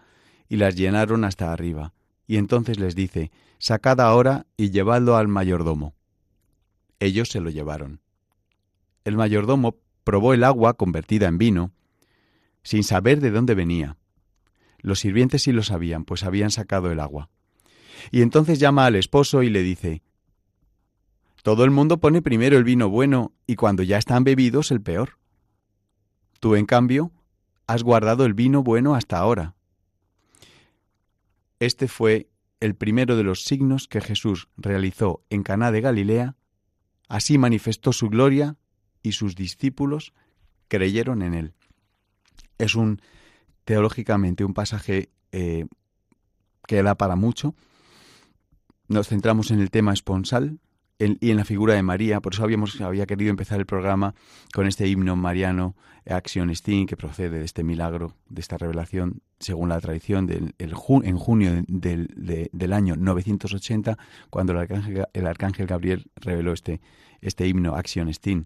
[0.48, 1.94] y las llenaron hasta arriba.
[2.26, 5.94] Y entonces les dice, sacad ahora y llevadlo al mayordomo.
[6.98, 8.00] Ellos se lo llevaron.
[9.04, 11.72] El mayordomo probó el agua convertida en vino,
[12.62, 13.96] sin saber de dónde venía.
[14.78, 17.30] Los sirvientes sí lo sabían, pues habían sacado el agua.
[18.10, 20.02] Y entonces llama al esposo y le dice,
[21.42, 25.18] Todo el mundo pone primero el vino bueno y cuando ya están bebidos el peor.
[26.40, 27.12] Tú, en cambio,
[27.66, 29.54] has guardado el vino bueno hasta ahora.
[31.58, 32.28] Este fue
[32.60, 36.36] el primero de los signos que Jesús realizó en Caná de Galilea,
[37.08, 38.56] así manifestó su gloria
[39.02, 40.12] y sus discípulos
[40.68, 41.54] creyeron en él.
[42.58, 43.00] Es un
[43.64, 45.66] teológicamente un pasaje eh,
[46.66, 47.54] que da para mucho.
[48.90, 50.58] Nos centramos en el tema esponsal
[50.98, 52.20] y en la figura de María.
[52.20, 54.16] Por eso habíamos, había querido empezar el programa
[54.52, 55.76] con este himno mariano,
[56.06, 61.16] Action Sting, que procede de este milagro, de esta revelación, según la tradición, del, en
[61.18, 63.96] junio del, del, año 980,
[64.28, 66.80] cuando el arcángel, el arcángel Gabriel reveló este,
[67.20, 68.42] este himno, Action Sting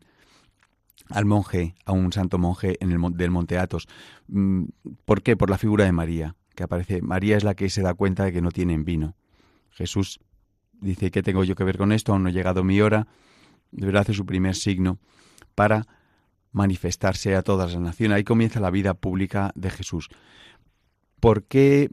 [1.09, 3.89] al monje, a un santo monje en el, del Monte Athos.
[4.29, 4.65] Mm,
[5.07, 5.39] ¿Por qué?
[5.39, 7.01] Por la figura de María, que aparece.
[7.01, 9.17] María es la que se da cuenta de que no tienen vino.
[9.71, 10.21] Jesús
[10.81, 12.13] dice, ¿qué tengo yo que ver con esto?
[12.13, 13.07] Aún no ha llegado mi hora.
[13.71, 14.99] Deberá hacer su primer signo
[15.55, 15.87] para
[16.53, 18.17] manifestarse a todas las naciones.
[18.17, 20.09] Ahí comienza la vida pública de Jesús.
[21.21, 21.91] ¿Por qué,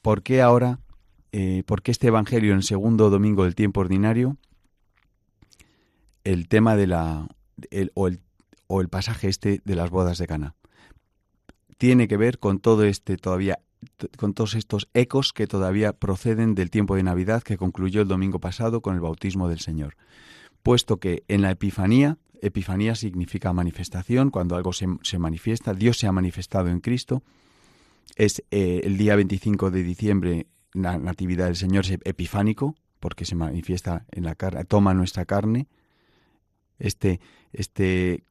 [0.00, 0.80] por qué ahora,
[1.30, 4.36] eh, por qué este Evangelio en el segundo domingo del tiempo ordinario,
[6.24, 7.28] el tema de la,
[7.94, 8.20] o el
[8.72, 10.54] o el pasaje este de las bodas de Cana.
[11.76, 13.58] Tiene que ver con todo este todavía
[14.16, 18.38] con todos estos ecos que todavía proceden del tiempo de Navidad que concluyó el domingo
[18.38, 19.96] pasado con el bautismo del Señor.
[20.62, 26.12] Puesto que en la Epifanía, Epifanía significa manifestación, cuando algo se, manifiesta, Dios se ha
[26.12, 27.22] manifestado en Cristo,
[28.16, 33.34] es eh, el día 25 de diciembre, la Natividad del Señor es epifánico, porque se
[33.34, 35.68] manifiesta en la carne, toma nuestra carne,
[36.78, 37.20] este,
[37.52, 38.24] este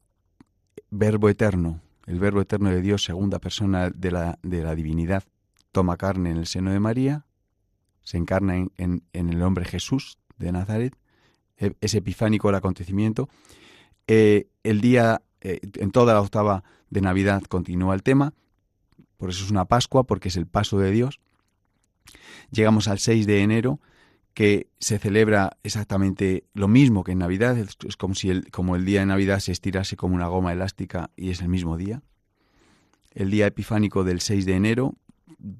[0.89, 5.23] verbo eterno, el verbo eterno de Dios, segunda persona de la, de la divinidad,
[5.71, 7.25] toma carne en el seno de María,
[8.03, 10.95] se encarna en, en, el hombre Jesús de Nazaret,
[11.57, 13.29] e, es epifánico el acontecimiento.
[14.07, 18.33] Eh, el día, eh, en toda la octava de Navidad continúa el tema,
[19.17, 21.19] por eso es una Pascua, porque es el paso de Dios.
[22.49, 23.79] Llegamos al 6 de enero,
[24.33, 28.85] que se celebra exactamente lo mismo que en Navidad, es como si el, como el
[28.85, 32.01] día de Navidad se estirase como una goma elástica y es el mismo día.
[33.13, 34.95] El día epifánico del 6 de enero,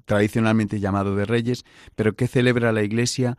[0.04, 1.64] tradicionalmente llamado de Reyes,
[1.94, 3.36] pero que celebra la Iglesia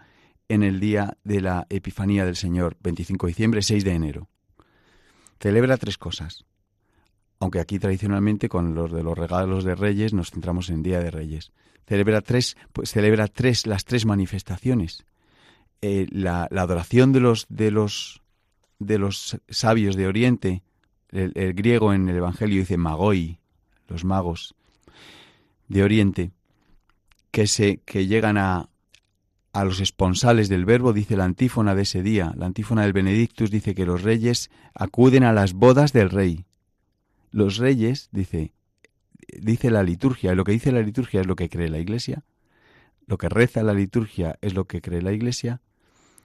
[0.49, 4.29] en el día de la Epifanía del Señor, 25 de diciembre, 6 de enero.
[5.39, 6.45] Celebra tres cosas,
[7.39, 11.11] aunque aquí tradicionalmente con los de los regalos de Reyes nos centramos en Día de
[11.11, 11.51] Reyes.
[11.87, 15.05] Celebra tres, pues celebra tres, las tres manifestaciones
[15.85, 18.21] eh, la, adoración de los, de, los,
[18.79, 20.63] de los sabios de Oriente,
[21.09, 23.41] el, griego en el Evangelio dice magoi,
[23.89, 24.55] los magos
[25.73, 26.31] de Oriente,
[27.31, 28.69] que, se, que llegan a,
[29.53, 32.33] a los esponsales del verbo, dice la antífona de ese día.
[32.37, 36.45] La antífona del Benedictus dice que los reyes acuden a las bodas del rey.
[37.31, 38.53] Los reyes, dice,
[39.39, 42.23] dice la liturgia, y lo que dice la liturgia es lo que cree la Iglesia,
[43.07, 45.61] lo que reza la liturgia es lo que cree la Iglesia,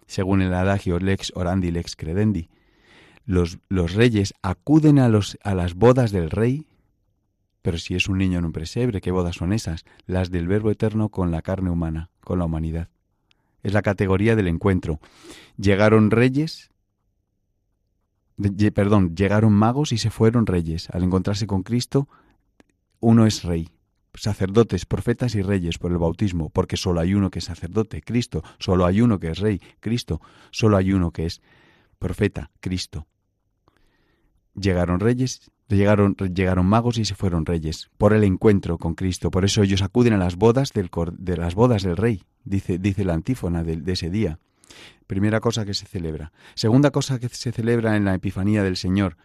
[0.06, 2.48] según el adagio lex orandi lex credendi.
[3.24, 6.66] Los, los reyes acuden a, los, a las bodas del rey,
[7.68, 9.84] pero si es un niño en un presebre, ¿qué bodas son esas?
[10.06, 12.88] Las del Verbo Eterno con la carne humana, con la humanidad.
[13.62, 15.00] Es la categoría del encuentro.
[15.58, 16.70] Llegaron reyes,
[18.74, 20.88] perdón, llegaron magos y se fueron reyes.
[20.88, 22.08] Al encontrarse con Cristo,
[23.00, 23.68] uno es rey,
[24.14, 28.42] sacerdotes, profetas y reyes por el bautismo, porque solo hay uno que es sacerdote, Cristo,
[28.58, 31.42] solo hay uno que es rey, Cristo, solo hay uno que es
[31.98, 33.06] profeta, Cristo.
[34.60, 39.30] Llegaron reyes, llegaron, llegaron magos y se fueron reyes por el encuentro con Cristo.
[39.30, 43.04] Por eso ellos acuden a las bodas del, de las bodas del rey, dice, dice
[43.04, 44.38] la antífona de, de ese día.
[45.06, 46.32] Primera cosa que se celebra.
[46.54, 49.16] Segunda cosa que se celebra en la Epifanía del Señor.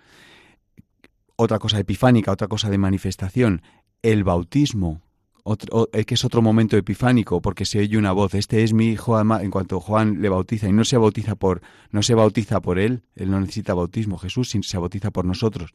[1.36, 3.62] Otra cosa epifánica, otra cosa de manifestación,
[4.02, 5.02] el bautismo,
[5.44, 8.88] otro, eh, que es otro momento epifánico, porque se oye una voz, este es mi
[8.88, 12.80] hijo, en cuanto Juan le bautiza, y no se bautiza por, no se bautiza por
[12.80, 15.72] él, él no necesita bautismo, Jesús se bautiza por nosotros.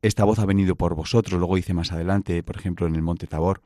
[0.00, 3.26] Esta voz ha venido por vosotros, luego dice más adelante, por ejemplo, en el Monte
[3.26, 3.62] Tabor.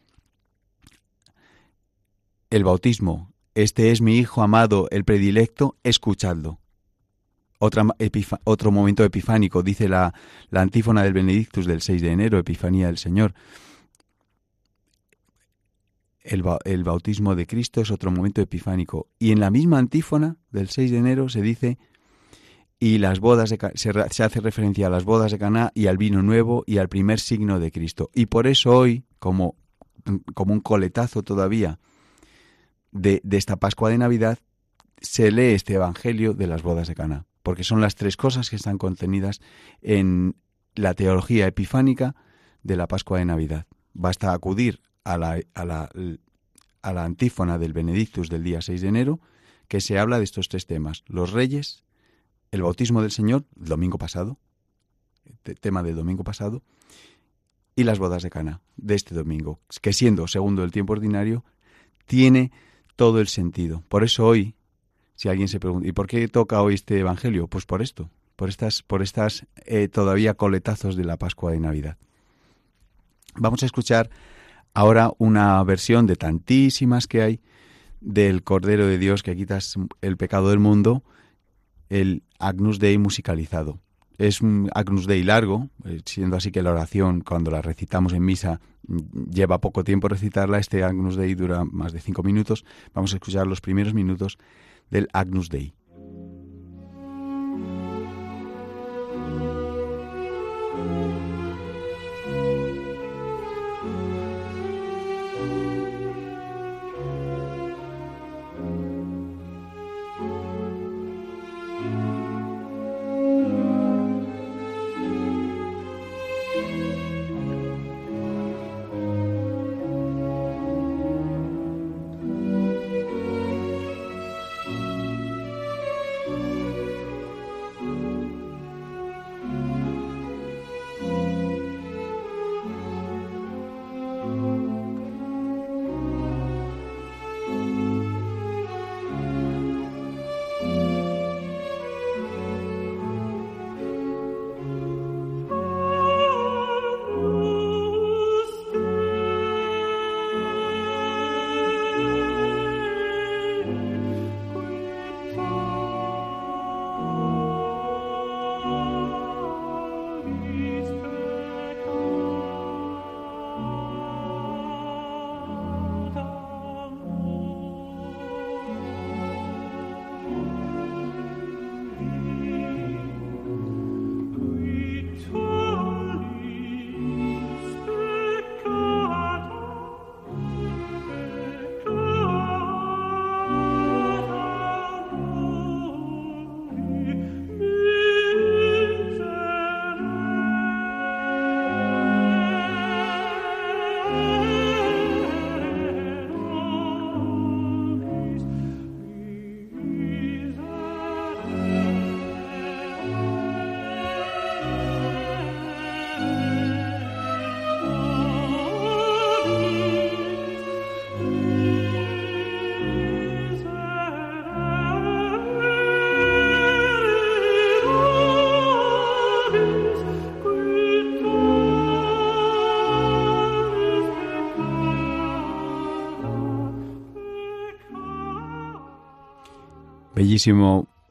[2.51, 6.59] El bautismo, este es mi hijo amado, el predilecto, escuchadlo.
[7.59, 10.13] Otro momento epifánico, dice la,
[10.51, 13.35] la antífona del Benedictus del 6 de enero, Epifanía del Señor.
[16.27, 19.09] El, bautismo de Cristo es otro momento epifánico.
[19.19, 21.79] Y en la misma antífona del 6 de enero se dice,
[22.79, 25.99] y las bodas de, se, se, hace referencia a las bodas de Caná y al
[25.99, 28.11] vino nuevo y al primer signo de Cristo.
[28.15, 29.57] Y por eso hoy, como,
[30.35, 31.79] como un coletazo todavía
[32.91, 34.39] de, de esta Pascua de Navidad,
[35.01, 38.57] se lee este Evangelio de las bodas de Caná porque son las tres cosas que
[38.57, 39.41] están contenidas
[39.81, 40.35] en
[40.75, 42.17] la teología epifánica
[42.65, 43.67] de la Pascua de Navidad.
[43.95, 45.89] Basta acudir a la, a la,
[46.83, 49.21] a la antífona del Benedictus del día 6 de enero,
[49.69, 51.05] que se habla de estos tres temas.
[51.07, 51.85] Los reyes,
[52.51, 54.37] el bautismo del Señor, el domingo pasado,
[55.61, 56.63] tema del domingo pasado,
[57.77, 61.45] y las bodas de Cana de este domingo, que siendo segundo del tiempo ordinario,
[62.07, 62.51] tiene
[62.97, 63.85] todo el sentido.
[63.89, 64.57] Por eso hoy,
[65.15, 67.47] si alguien se pregunta, ¿y por qué toca hoy este Evangelio?
[67.47, 71.97] Pues por esto, por estas, por estas eh, todavía coletazos de la Pascua de Navidad.
[73.37, 74.11] Vamos a escuchar
[74.77, 77.41] ahora una versión de tantísimas que hay
[78.03, 81.03] del Cordero de Dios que quitas el pecado del mundo,
[81.89, 83.81] el Agnus Dei musicalizado.
[84.19, 88.27] Es un Agnus Dei largo, eh, siendo así que la oración, cuando la recitamos en
[88.27, 88.61] misa,
[89.31, 90.59] lleva poco tiempo recitarla.
[90.59, 92.67] Este Agnus Dei dura más de cinco minutos.
[92.93, 94.37] Vamos a escuchar los primeros minutos
[94.91, 95.76] del Agnus Dei.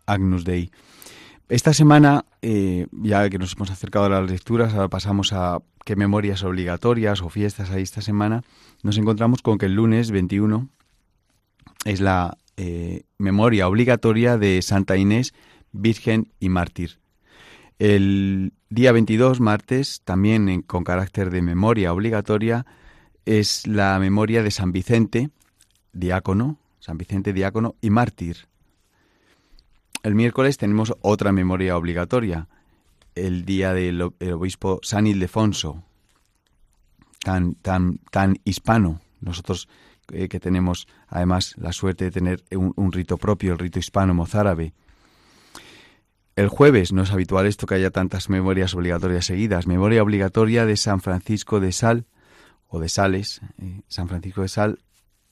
[0.06, 0.72] Agnus Dei.
[1.48, 5.96] Esta semana, eh, ya que nos hemos acercado a las lecturas, ahora pasamos a qué
[5.96, 8.42] memorias obligatorias o fiestas hay esta semana,
[8.82, 10.70] nos encontramos con que el lunes 21
[11.86, 15.34] es la eh, memoria obligatoria de Santa Inés,
[15.72, 17.00] Virgen y Mártir.
[17.78, 22.66] El día 22, martes, también con carácter de memoria obligatoria,
[23.26, 25.30] es la memoria de San Vicente,
[25.94, 28.48] diácono, San Vicente diácono y mártir,
[30.06, 32.48] el miércoles tenemos otra memoria obligatoria,
[33.16, 35.84] el día del obispo San Ildefonso,
[37.24, 39.02] tan, tan, tan hispano.
[39.20, 39.68] Nosotros
[40.14, 44.74] eh, que tenemos además la suerte de tener un, rito propio, el rito hispano mozárabe.
[46.36, 49.66] El jueves no es habitual esto que haya tantas memorias obligatorias seguidas.
[49.66, 52.06] Memoria obligatoria de San Francisco de Sal,
[52.68, 54.80] o de Sales, eh, San Francisco de Sal,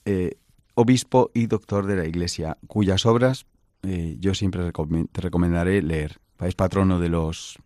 [0.05, 0.39] eh,
[0.73, 3.45] obispo y doctor de la Iglesia, cuyas obras
[3.83, 4.71] eh, yo siempre
[5.11, 6.19] te recomendaré leer.
[6.39, 7.57] Es patrono de los,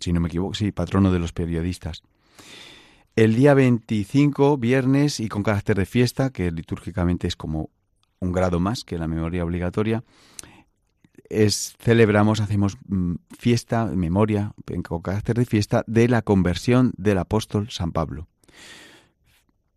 [0.00, 2.02] si no me equivoco, sí, patrono de los periodistas.
[3.16, 7.70] El día 25, viernes, y con carácter de fiesta, que litúrgicamente es como
[8.18, 10.02] un grado más que la memoria obligatoria,
[11.28, 14.54] es celebramos, hacemos mm, fiesta, memoria,
[14.84, 18.26] con carácter de fiesta, de la conversión del apóstol San Pablo.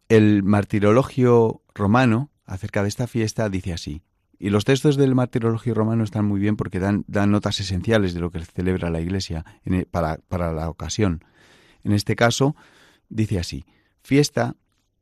[0.10, 4.02] El martirologio romano acerca de esta fiesta dice así.
[4.40, 8.32] Y los textos del martirologio romano están muy bien porque dan, notas esenciales de lo
[8.32, 11.24] que celebra la Iglesia e, para, para la ocasión.
[11.84, 12.56] En este caso,
[13.10, 13.66] dice así,
[14.02, 14.56] fiesta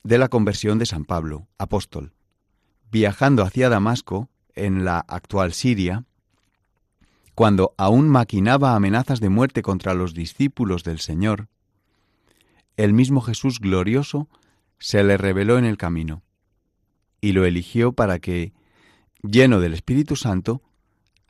[0.04, 2.14] de la conversión de San Pablo, apóstol.
[2.92, 6.06] Viajando hacia Damasco, en la actual Siria,
[7.36, 11.50] cuando aún maquinaba amenazas de muerte contra los discípulos del Señor,
[12.78, 14.30] el mismo Jesús glorioso
[14.80, 16.24] se le reveló en el camino
[17.22, 18.54] y lo eligió para que,
[19.30, 20.62] lleno del Espíritu Santo,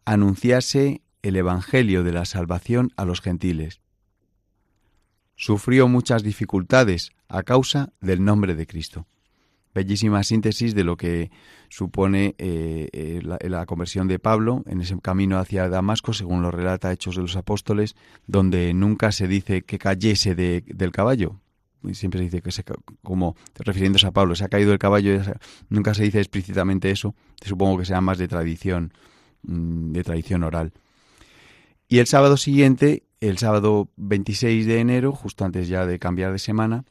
[0.06, 3.82] anunciase el Evangelio de la salvación a los gentiles.
[5.38, 9.06] sufrió muchas dificultades a causa del nombre de Cristo.
[9.74, 11.30] Bellísima síntesis de lo que
[11.68, 16.94] supone eh, eh, la, conversión de Pablo en ese camino hacia Damasco, según lo relata
[16.94, 21.42] Hechos de los Apóstoles, donde nunca se dice que cayese del caballo.
[21.94, 22.64] Siempre se dice que se,
[23.04, 25.22] como refiriéndose a Pablo, se ha caído del caballo,
[25.70, 28.94] nunca se dice explícitamente eso, supongo que sea más de tradición,
[29.44, 30.74] mm, de tradición oral.
[31.88, 36.40] Y el sábado siguiente, el sábado 26 de enero, justo antes ya de cambiar de
[36.40, 36.86] semana,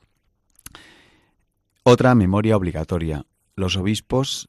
[1.83, 3.27] otra memoria obligatoria.
[3.57, 4.49] Los obispos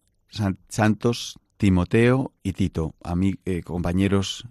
[0.70, 2.96] santos Timoteo y Tito,
[3.46, 4.46] eh, compañeros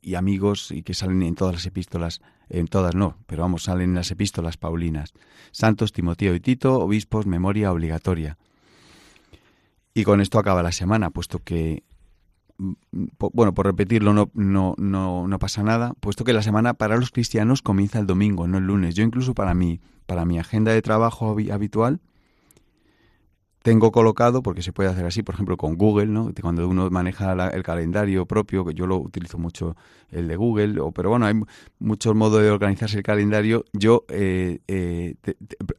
[0.00, 3.90] y amigos y que salen en todas las epístolas, en todas no, pero vamos, salen
[3.90, 5.12] en las epístolas paulinas.
[5.50, 8.38] Santos Timoteo y Tito, obispos, memoria obligatoria.
[9.94, 11.84] Y con esto acaba la semana, puesto que
[13.32, 17.10] bueno, por repetirlo no, no, no, no, pasa nada, puesto que la semana para los
[17.10, 18.94] cristianos comienza el domingo, no el lunes.
[18.94, 22.00] Yo incluso para mí, para mi agenda de trabajo habitual,
[23.64, 26.30] tengo colocado, porque se puede hacer así, por ejemplo, con Google, ¿no?
[26.42, 29.74] Cuando uno maneja el calendario propio, que yo lo utilizo mucho
[30.10, 31.34] el de Google, o, pero bueno, hay
[31.78, 33.64] muchos modos de organizarse el calendario.
[33.72, 35.14] Yo, eh, eh,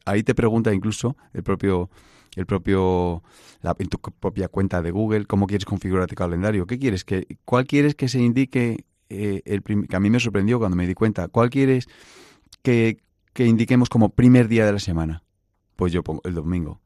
[0.04, 1.88] ahí te pregunta incluso el propio
[2.34, 3.22] el propio
[3.62, 7.66] en tu propia cuenta de Google, cómo quieres configurar tu calendario, qué quieres que cuál
[7.66, 11.28] quieres que se indique eh, el que a mí me sorprendió cuando me di cuenta,
[11.28, 11.86] cuál quieres
[12.62, 12.98] que,
[13.32, 15.22] que indiquemos como primer día de la semana.
[15.76, 16.80] Pues yo pongo el domingo.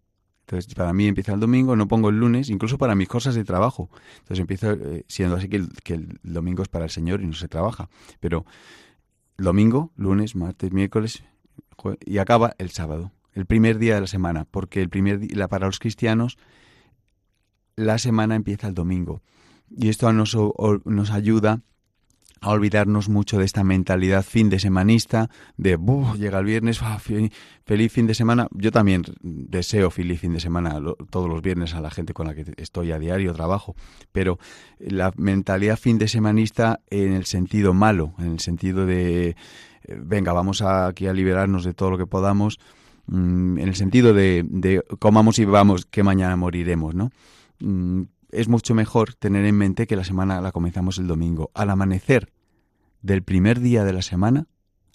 [0.50, 3.44] Entonces, para mí empieza el domingo, no pongo el lunes, incluso para mis cosas de
[3.44, 3.88] trabajo.
[4.18, 7.26] Entonces empiezo eh, siendo así que el, que el domingo es para el Señor y
[7.28, 7.88] no se trabaja.
[8.18, 8.44] Pero
[9.38, 11.22] domingo, lunes, martes, miércoles
[12.04, 15.66] y acaba el sábado el primer día de la semana, porque el primer día, para
[15.66, 16.36] los cristianos
[17.76, 19.22] la semana empieza el domingo.
[19.70, 20.36] Y esto nos,
[20.84, 21.60] nos ayuda
[22.40, 25.78] a olvidarnos mucho de esta mentalidad fin de semanista, de
[26.18, 28.48] llega el viernes, ah, feliz fin de semana.
[28.52, 30.80] Yo también deseo feliz fin de semana
[31.10, 33.76] todos los viernes a la gente con la que estoy a diario, trabajo,
[34.12, 34.38] pero
[34.78, 39.36] la mentalidad fin de semanista en el sentido malo, en el sentido de, eh,
[40.02, 42.58] venga, vamos aquí a liberarnos de todo lo que podamos,
[43.10, 47.10] Mm, en el sentido de, comamos y vamos que mañana moriremos, ¿no?
[48.32, 51.50] Es mucho mejor tener en mente que la semana la comenzamos el domingo.
[51.54, 52.32] Al amanecer
[53.02, 54.46] del primer día de la semana,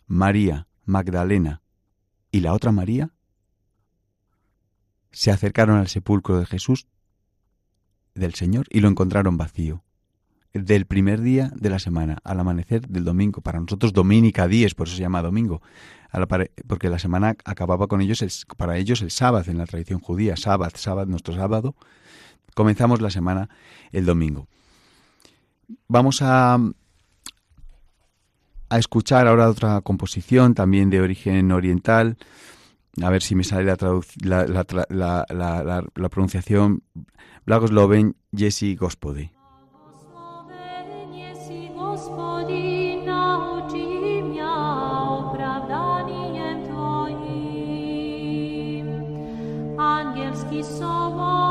[0.08, 1.62] María, Magdalena
[2.32, 3.12] y la otra María
[5.12, 6.88] se acercaron al sepulcro de Jesús
[8.14, 9.84] del Señor y lo encontraron vacío.
[10.54, 13.42] Del primer día de la semana, al amanecer del domingo.
[13.42, 15.62] Para nosotros, Dominica Díez, por eso se llama domingo
[16.68, 20.72] porque la semana acababa con ellos, para ellos el sábado en la tradición judía, sábado,
[20.76, 21.76] sábado, nuestro sábado,
[22.56, 23.50] comenzamos la semana
[23.92, 24.48] el domingo.
[25.88, 26.58] Vamos a,
[28.70, 32.18] a escuchar ahora otra composición también de origen oriental,
[33.02, 33.78] a ver si me sale la,
[34.24, 36.82] la, la, la pronunciación,
[37.46, 38.76] Blagosloven Jesse
[49.78, 51.45] apostolo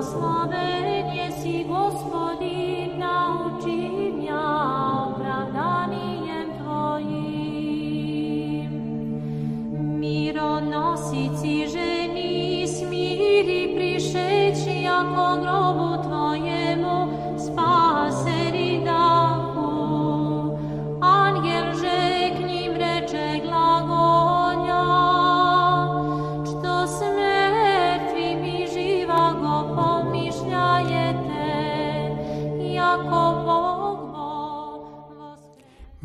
[0.00, 2.69] Blahoslavenie si, Gospodin,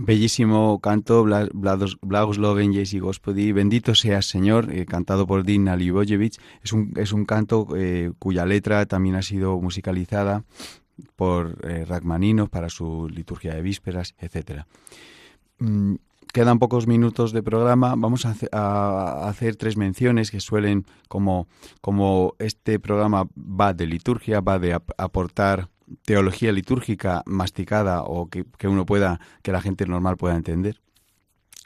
[0.06, 6.38] Bellísimo canto, Blagosloven Jesi Gospodi, Bendito seas Señor, eh, cantado por Dina Libojevich.
[6.62, 10.44] Es un, es un canto eh, cuya letra también ha sido musicalizada
[11.16, 14.66] por eh, Rachmaninoff para su liturgia de vísperas, etc.
[15.58, 15.96] Mm,
[16.32, 17.96] quedan pocos minutos de programa.
[17.98, 21.48] Vamos a, a, hacer tres menciones que suelen, como,
[21.82, 25.70] como este programa va de liturgia, va de aportar
[26.04, 30.82] teología litúrgica masticada o que, uno pueda, que la gente normal pueda entender.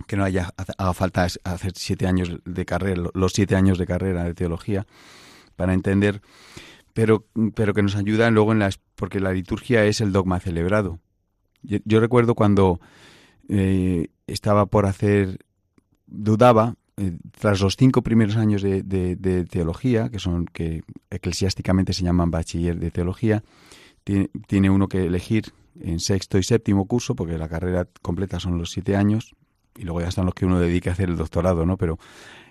[0.08, 4.24] Que no haya haga falta hacer siete años de carrera, los siete años de carrera
[4.24, 4.88] de teología
[5.58, 6.22] para entender,
[6.94, 11.00] pero, pero que nos ayudan luego en las, porque la liturgia es el dogma celebrado.
[11.62, 12.80] Yo, recuerdo cuando
[13.50, 15.40] eh, estaba por hacer,
[16.08, 22.04] dudaba, eh, tras los cinco primeros años de, de, teología, que son que eclesiásticamente se
[22.04, 23.44] llaman bachiller de teología,
[24.04, 28.72] tiene, uno que elegir en sexto y séptimo curso, porque la carrera completa son los
[28.72, 29.36] siete años,
[29.78, 31.78] y luego ya están los que uno dedica a hacer el doctorado, ¿no?
[31.78, 32.00] Pero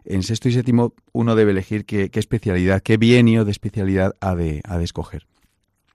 [0.05, 4.62] en sexto y séptimo uno debe elegir qué, especialidad, qué bienio de especialidad ha de,
[4.64, 5.26] ha de escoger.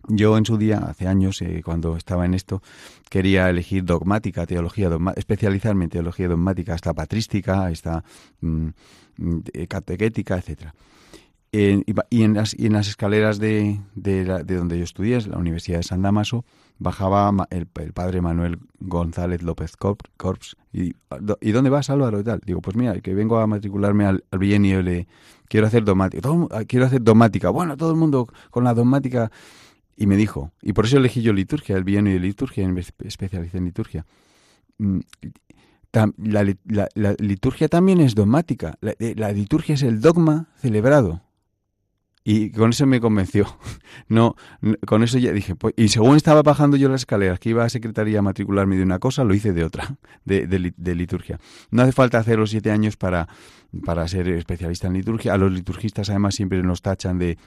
[0.10, 2.62] Yo en su día, hace años, eh, cuando estaba en esto,
[3.10, 8.04] quería elegir dogmática, teología dogmática, especializarme en teología dogmática, hasta patrística, hasta
[8.42, 8.68] mm,
[9.18, 9.40] mm,
[9.70, 10.76] catequética, etcétera
[11.54, 15.84] y, en las, y en las escaleras de, de, donde yo estudié, la Universidad de
[15.84, 16.46] San Damaso,
[16.80, 20.58] bajaba el, padre Manuel González López Corps.
[20.72, 20.96] Y,
[21.42, 22.20] ¿Y dónde vas, Álvaro?
[22.20, 22.42] Y tal.
[22.44, 25.08] Digo, pues mira, que vengo a matricularme al, al bienio y le
[25.48, 26.28] quiero hacer dogmática.
[26.50, 27.52] Ah, quiero hacer dogmática.
[27.52, 29.32] Bueno, todo el mundo con la dogmática.
[29.96, 33.60] Y me dijo, y por eso elegí yo liturgia, el bienio de liturgia, me especialicé
[33.60, 34.08] en liturgia.
[34.80, 35.02] Mm,
[36.18, 36.52] la,
[36.96, 38.80] la, liturgia también es dogmática.
[38.82, 41.22] la liturgia es el dogma celebrado.
[42.24, 43.58] Y con eso me convenció.
[44.10, 44.36] No,
[44.86, 47.70] con eso ya dije, pues, y según estaba bajando yo las escaleras, que iba a
[47.70, 49.96] secretaría a matricularme de una cosa, lo hice de otra,
[50.26, 51.40] de, de, liturgia.
[51.72, 53.28] No hace falta hacer los siete años para,
[53.86, 55.34] para ser especialista en liturgia.
[55.34, 57.38] A los liturgistas además siempre nos tachan de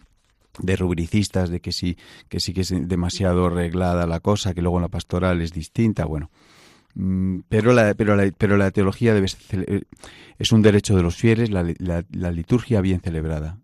[0.59, 1.99] de rubricistas, de que sí,
[2.31, 6.07] que sí que es demasiado reglada la cosa, que luego en la pastoral es distinta,
[6.07, 6.31] bueno.
[6.95, 9.87] Mm, pero la, pero la, pero la teología debe ser,
[10.39, 13.59] es un derecho de los fieles, la, la liturgia bien celebrada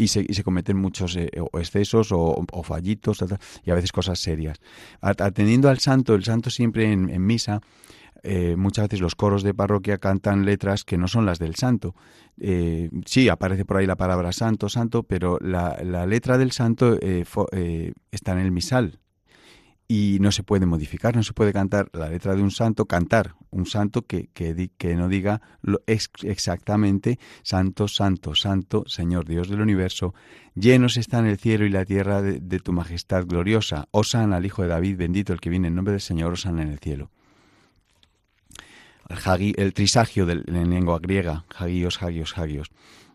[0.00, 3.22] y se, y se cometen muchos eh, excesos o, fallitos
[3.64, 4.58] y a veces cosas serias.
[5.00, 7.60] Atendiendo al santo, el santo siempre en, misa,
[8.22, 11.94] eh, muchas veces los coros de parroquia cantan letras que no son las del santo.
[12.38, 16.98] Eh, sí, aparece por ahí la palabra santo, santo, pero la, la letra del santo
[17.00, 18.99] está en el misal,
[19.92, 23.34] y no se puede modificar, no se puede cantar la letra de un santo, cantar
[23.50, 30.14] un santo que, que, no diga lo, exactamente santo, santo, santo, Señor Dios del universo,
[30.54, 34.68] llenos están el cielo y la tierra de, tu majestad gloriosa, osan al Hijo de
[34.68, 37.10] David, bendito el que viene en nombre del Señor, osan en el cielo.
[39.08, 42.70] El, trisagio de en lengua griega, hagios, hagios, hagios.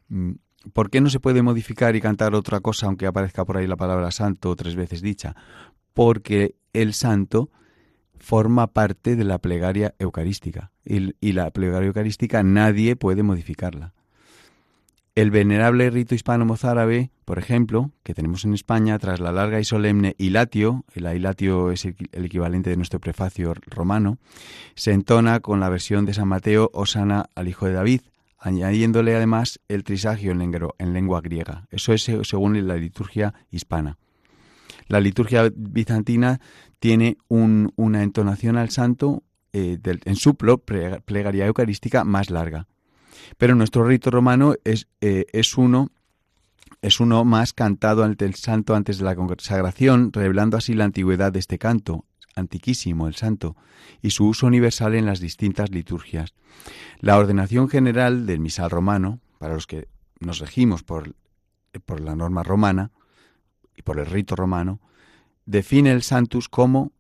[0.10, 0.32] Mm,
[0.74, 3.78] ¿Por qué no se puede modificar y cantar otra cosa aunque aparezca por ahí la
[3.78, 5.38] palabra santo tres veces dicha?
[5.96, 7.50] Porque el santo
[8.20, 13.94] forma parte de la plegaria eucarística y, la plegaria eucarística nadie puede modificarla.
[15.16, 20.14] El venerable rito hispano-mozárabe, por ejemplo, que tenemos en España, tras la larga y solemne
[20.18, 24.18] hilatio, el hilatio es el, equivalente de nuestro prefacio romano,
[24.76, 28.02] se entona con la versión de San Mateo Osana al Hijo de David,
[28.38, 31.66] añadiéndole además el trisagio en lengua griega.
[31.72, 33.98] Eso es según la liturgia hispana.
[34.88, 36.40] La liturgia bizantina
[36.80, 39.24] tiene una entonación al santo
[39.54, 42.68] eh, en su plegaria eucarística más larga.
[43.38, 45.92] Pero nuestro rito romano es, eh, es uno
[46.82, 51.32] es uno más cantado ante el santo antes de la consagración, revelando así la antigüedad
[51.32, 52.06] de este canto,
[52.36, 53.56] antiquísimo el santo,
[54.04, 56.36] y su uso universal en las distintas liturgias.
[57.00, 59.88] La ordenación general del misal romano, para los que
[60.20, 61.16] nos regimos por,
[61.86, 62.92] por la norma romana
[63.76, 64.80] y por el rito romano,
[65.46, 66.92] define el Santus como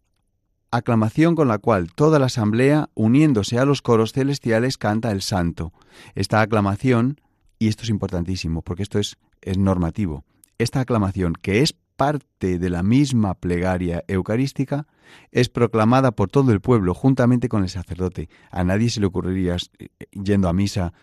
[0.72, 5.74] aclamación con la cual toda la asamblea, uniéndose a los coros celestiales, canta el santo.
[6.16, 7.22] Esta aclamación,
[7.60, 10.26] y esto es importantísimo porque esto es, es normativo,
[10.58, 14.86] esta aclamación, que es parte de la misma plegaria eucarística,
[15.32, 18.30] es proclamada por todo el pueblo juntamente con el sacerdote.
[18.52, 20.94] A nadie se le ocurriría, eh, yendo a misa,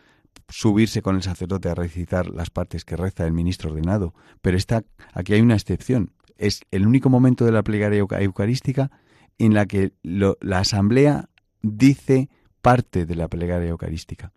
[0.49, 4.85] subirse con el sacerdote a recitar las partes que reza el ministro ordenado, pero está,
[5.12, 6.12] aquí hay una excepción.
[6.37, 8.91] Es el único momento de la plegaria eucarística
[9.39, 11.28] en la que la asamblea
[11.62, 12.28] dice
[12.61, 14.33] parte de la plegaria eucarística.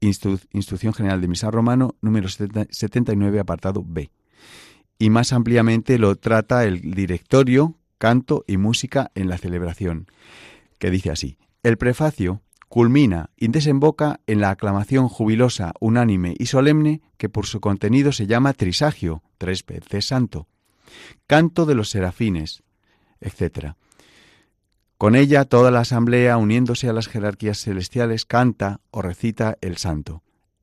[0.00, 4.10] Instrucción General de Misa Romano, número 79, apartado B.
[4.98, 10.06] Y más ampliamente lo trata el directorio, canto y música en la celebración,
[10.78, 11.38] que dice así.
[11.62, 12.42] El prefacio
[12.72, 18.26] culmina y desemboca en la aclamación jubilosa, unánime y solemne que por su contenido se
[18.26, 20.48] llama trisagio, tres veces santo,
[21.26, 22.62] canto de los serafines,
[23.20, 23.74] etc.
[24.96, 30.22] Con ella toda la asamblea, uniéndose a las jerarquías celestiales, canta o recita el santo.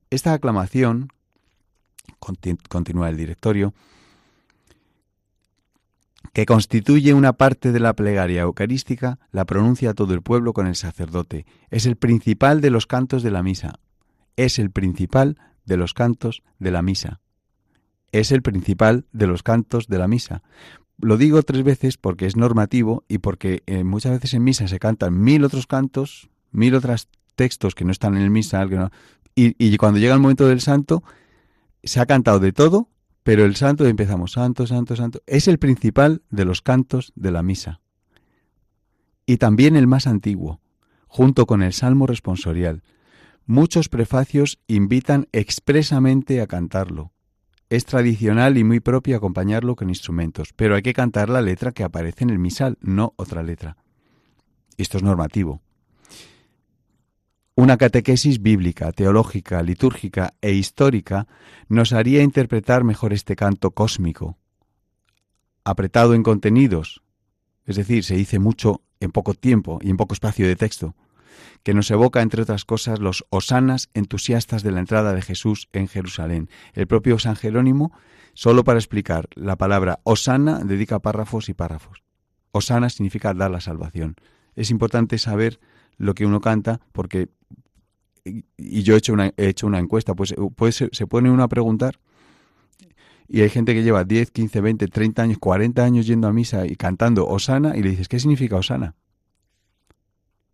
[0.09, 1.09] Esta aclamación,
[2.17, 3.75] continúa el directorio,
[6.39, 10.75] que constituye una parte de la plegaria eucarística, la pronuncia todo el pueblo con el
[10.75, 11.45] sacerdote.
[11.69, 13.81] Es el principal de los cantos de la misa.
[14.37, 17.19] Es el principal de los cantos de la misa.
[18.13, 20.41] Es el principal de los cantos de la misa.
[20.97, 24.79] Lo digo tres veces porque es normativo y porque eh, muchas veces en misa se
[24.79, 28.65] cantan mil otros cantos, mil otros textos que no están en el misa,
[29.35, 31.03] y, y cuando llega el momento del santo,
[31.83, 32.87] se ha cantado de todo,
[33.23, 37.43] pero el santo empezamos, santo, santo, santo, es el principal de los cantos de la
[37.43, 37.81] misa.
[39.25, 40.61] Y también el más antiguo,
[41.07, 42.83] junto con el salmo responsorial.
[43.45, 47.11] Muchos prefacios invitan expresamente a cantarlo.
[47.69, 51.83] Es tradicional y muy propio acompañarlo con instrumentos, pero hay que cantar la letra que
[51.83, 53.77] aparece en el misal, no otra letra.
[54.77, 55.61] Esto es normativo.
[57.59, 61.27] Una catequesis bíblica, teológica, litúrgica e histórica
[61.67, 64.37] nos haría interpretar mejor este canto cósmico,
[65.65, 67.03] apretado en contenidos,
[67.65, 70.95] es decir, se dice mucho en poco tiempo y en poco espacio de texto,
[71.61, 75.89] que nos evoca, entre otras cosas, los osanas entusiastas de la entrada de Jesús en
[75.89, 76.49] Jerusalén.
[76.71, 77.91] El propio San Jerónimo,
[78.35, 82.03] solo para explicar la palabra osana, dedica párrafos y párrafos.
[82.53, 84.15] Osana significa dar la salvación.
[84.55, 85.59] Es importante saber
[85.97, 87.27] lo que uno canta porque
[88.23, 91.47] y yo he hecho una, he hecho una encuesta, pues, pues se, pone uno a
[91.47, 91.99] preguntar
[93.27, 96.65] y hay gente que lleva 10, 15, 20, 30 años, 40 años yendo a misa
[96.65, 98.95] y cantando Osana y le dices, ¿qué significa Osana?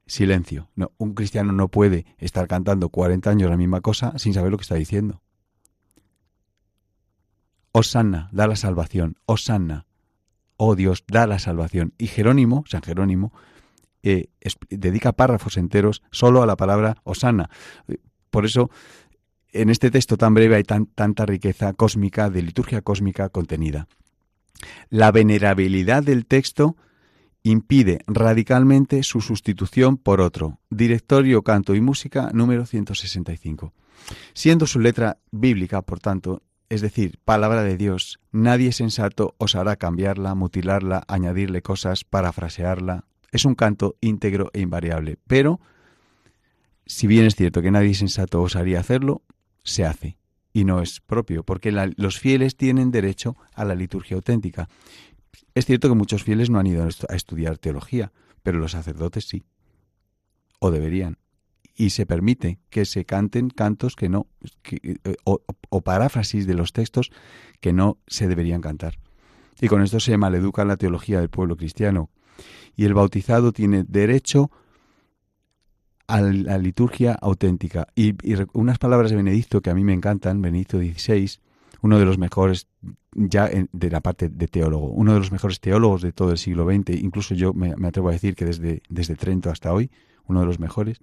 [0.07, 0.70] silencio.
[0.76, 4.57] No, un cristiano no puede estar cantando 40 años la misma cosa sin saber lo
[4.57, 5.22] que está diciendo.
[7.72, 9.18] Osanna, da la salvación.
[9.26, 9.86] Osanna,
[10.57, 11.93] oh Dios, da la salvación.
[11.97, 13.34] Y Jerónimo, San Jerónimo,
[14.06, 14.30] eh,
[14.70, 17.49] dedica párrafos enteros solo a la palabra Osanna.
[18.30, 18.70] Por eso,
[19.51, 23.88] en este texto tan breve hay tanta riqueza cósmica, de liturgia cósmica contenida.
[24.89, 26.78] La venerabilidad del texto
[27.41, 30.60] impide radicalmente su sustitución por otro.
[30.70, 33.74] Directorio, Canto y Música número 165.
[34.34, 40.36] Siendo su letra bíblica, por tanto, es decir, palabra de Dios, nadie sensato osará cambiarla,
[40.36, 43.06] mutilarla, añadirle cosas, parafrasearla.
[43.36, 45.59] Es un canto íntegro e invariable, pero
[46.86, 49.23] si bien es cierto que nadie sensato osaría hacerlo,
[49.61, 50.17] se hace
[50.53, 54.69] y no es propio, porque los fieles tienen derecho a la liturgia auténtica.
[55.53, 59.43] Es cierto que muchos fieles no han ido a estudiar teología, pero los sacerdotes sí,
[60.59, 61.17] o deberían.
[61.75, 64.27] Y se permite que se canten cantos que no,
[65.25, 67.11] o, o, paráfrasis de los textos
[67.59, 68.97] que no se deberían cantar.
[69.59, 72.11] Y con esto se maleduca la teología del pueblo cristiano.
[72.75, 74.51] Y el bautizado tiene derecho
[76.07, 77.88] a la liturgia auténtica.
[77.95, 78.15] Y,
[78.53, 81.39] unas palabras de Benedicto que a mí me encantan, Benedicto XVI,
[81.81, 82.67] uno de los mejores,
[83.13, 86.65] ya de la parte de teólogo, uno de los mejores teólogos de todo el siglo
[86.65, 89.91] XX, incluso yo me, atrevo a decir que desde, desde Trento hasta hoy,
[90.27, 90.99] uno de los mejores,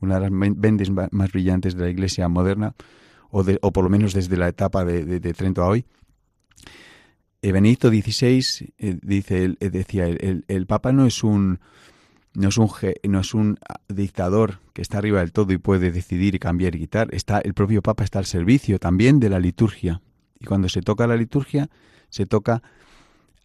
[0.00, 2.74] una de las mentes más brillantes de la Iglesia moderna,
[3.30, 5.84] o, de, o por lo menos desde la etapa de, Trento a hoy.
[7.42, 11.60] Benedicto XVI eh, dice, eh, decía, el, el, Papa no es un
[12.34, 12.70] no es un
[13.08, 13.58] no es un
[13.88, 17.14] dictador que está arriba del todo y puede decidir y cambiar y quitar.
[17.14, 20.02] Está el propio Papa está al servicio también de la liturgia.
[20.40, 21.68] Y cuando se toca la liturgia,
[22.10, 22.62] se toca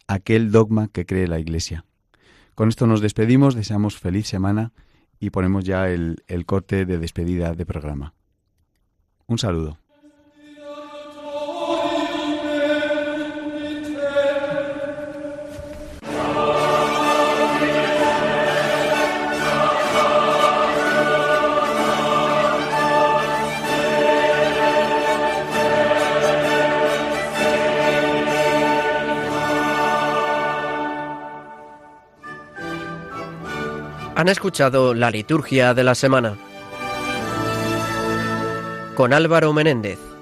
[0.06, 1.84] aquel dogma que cree la Iglesia.
[2.54, 4.72] Con esto nos despedimos, deseamos feliz semana
[5.18, 8.14] y ponemos ya el, el corte de despedida de programa.
[9.26, 9.78] Un saludo.
[34.24, 36.38] Han escuchado la liturgia de la semana
[38.94, 40.13] con Álvaro Menéndez.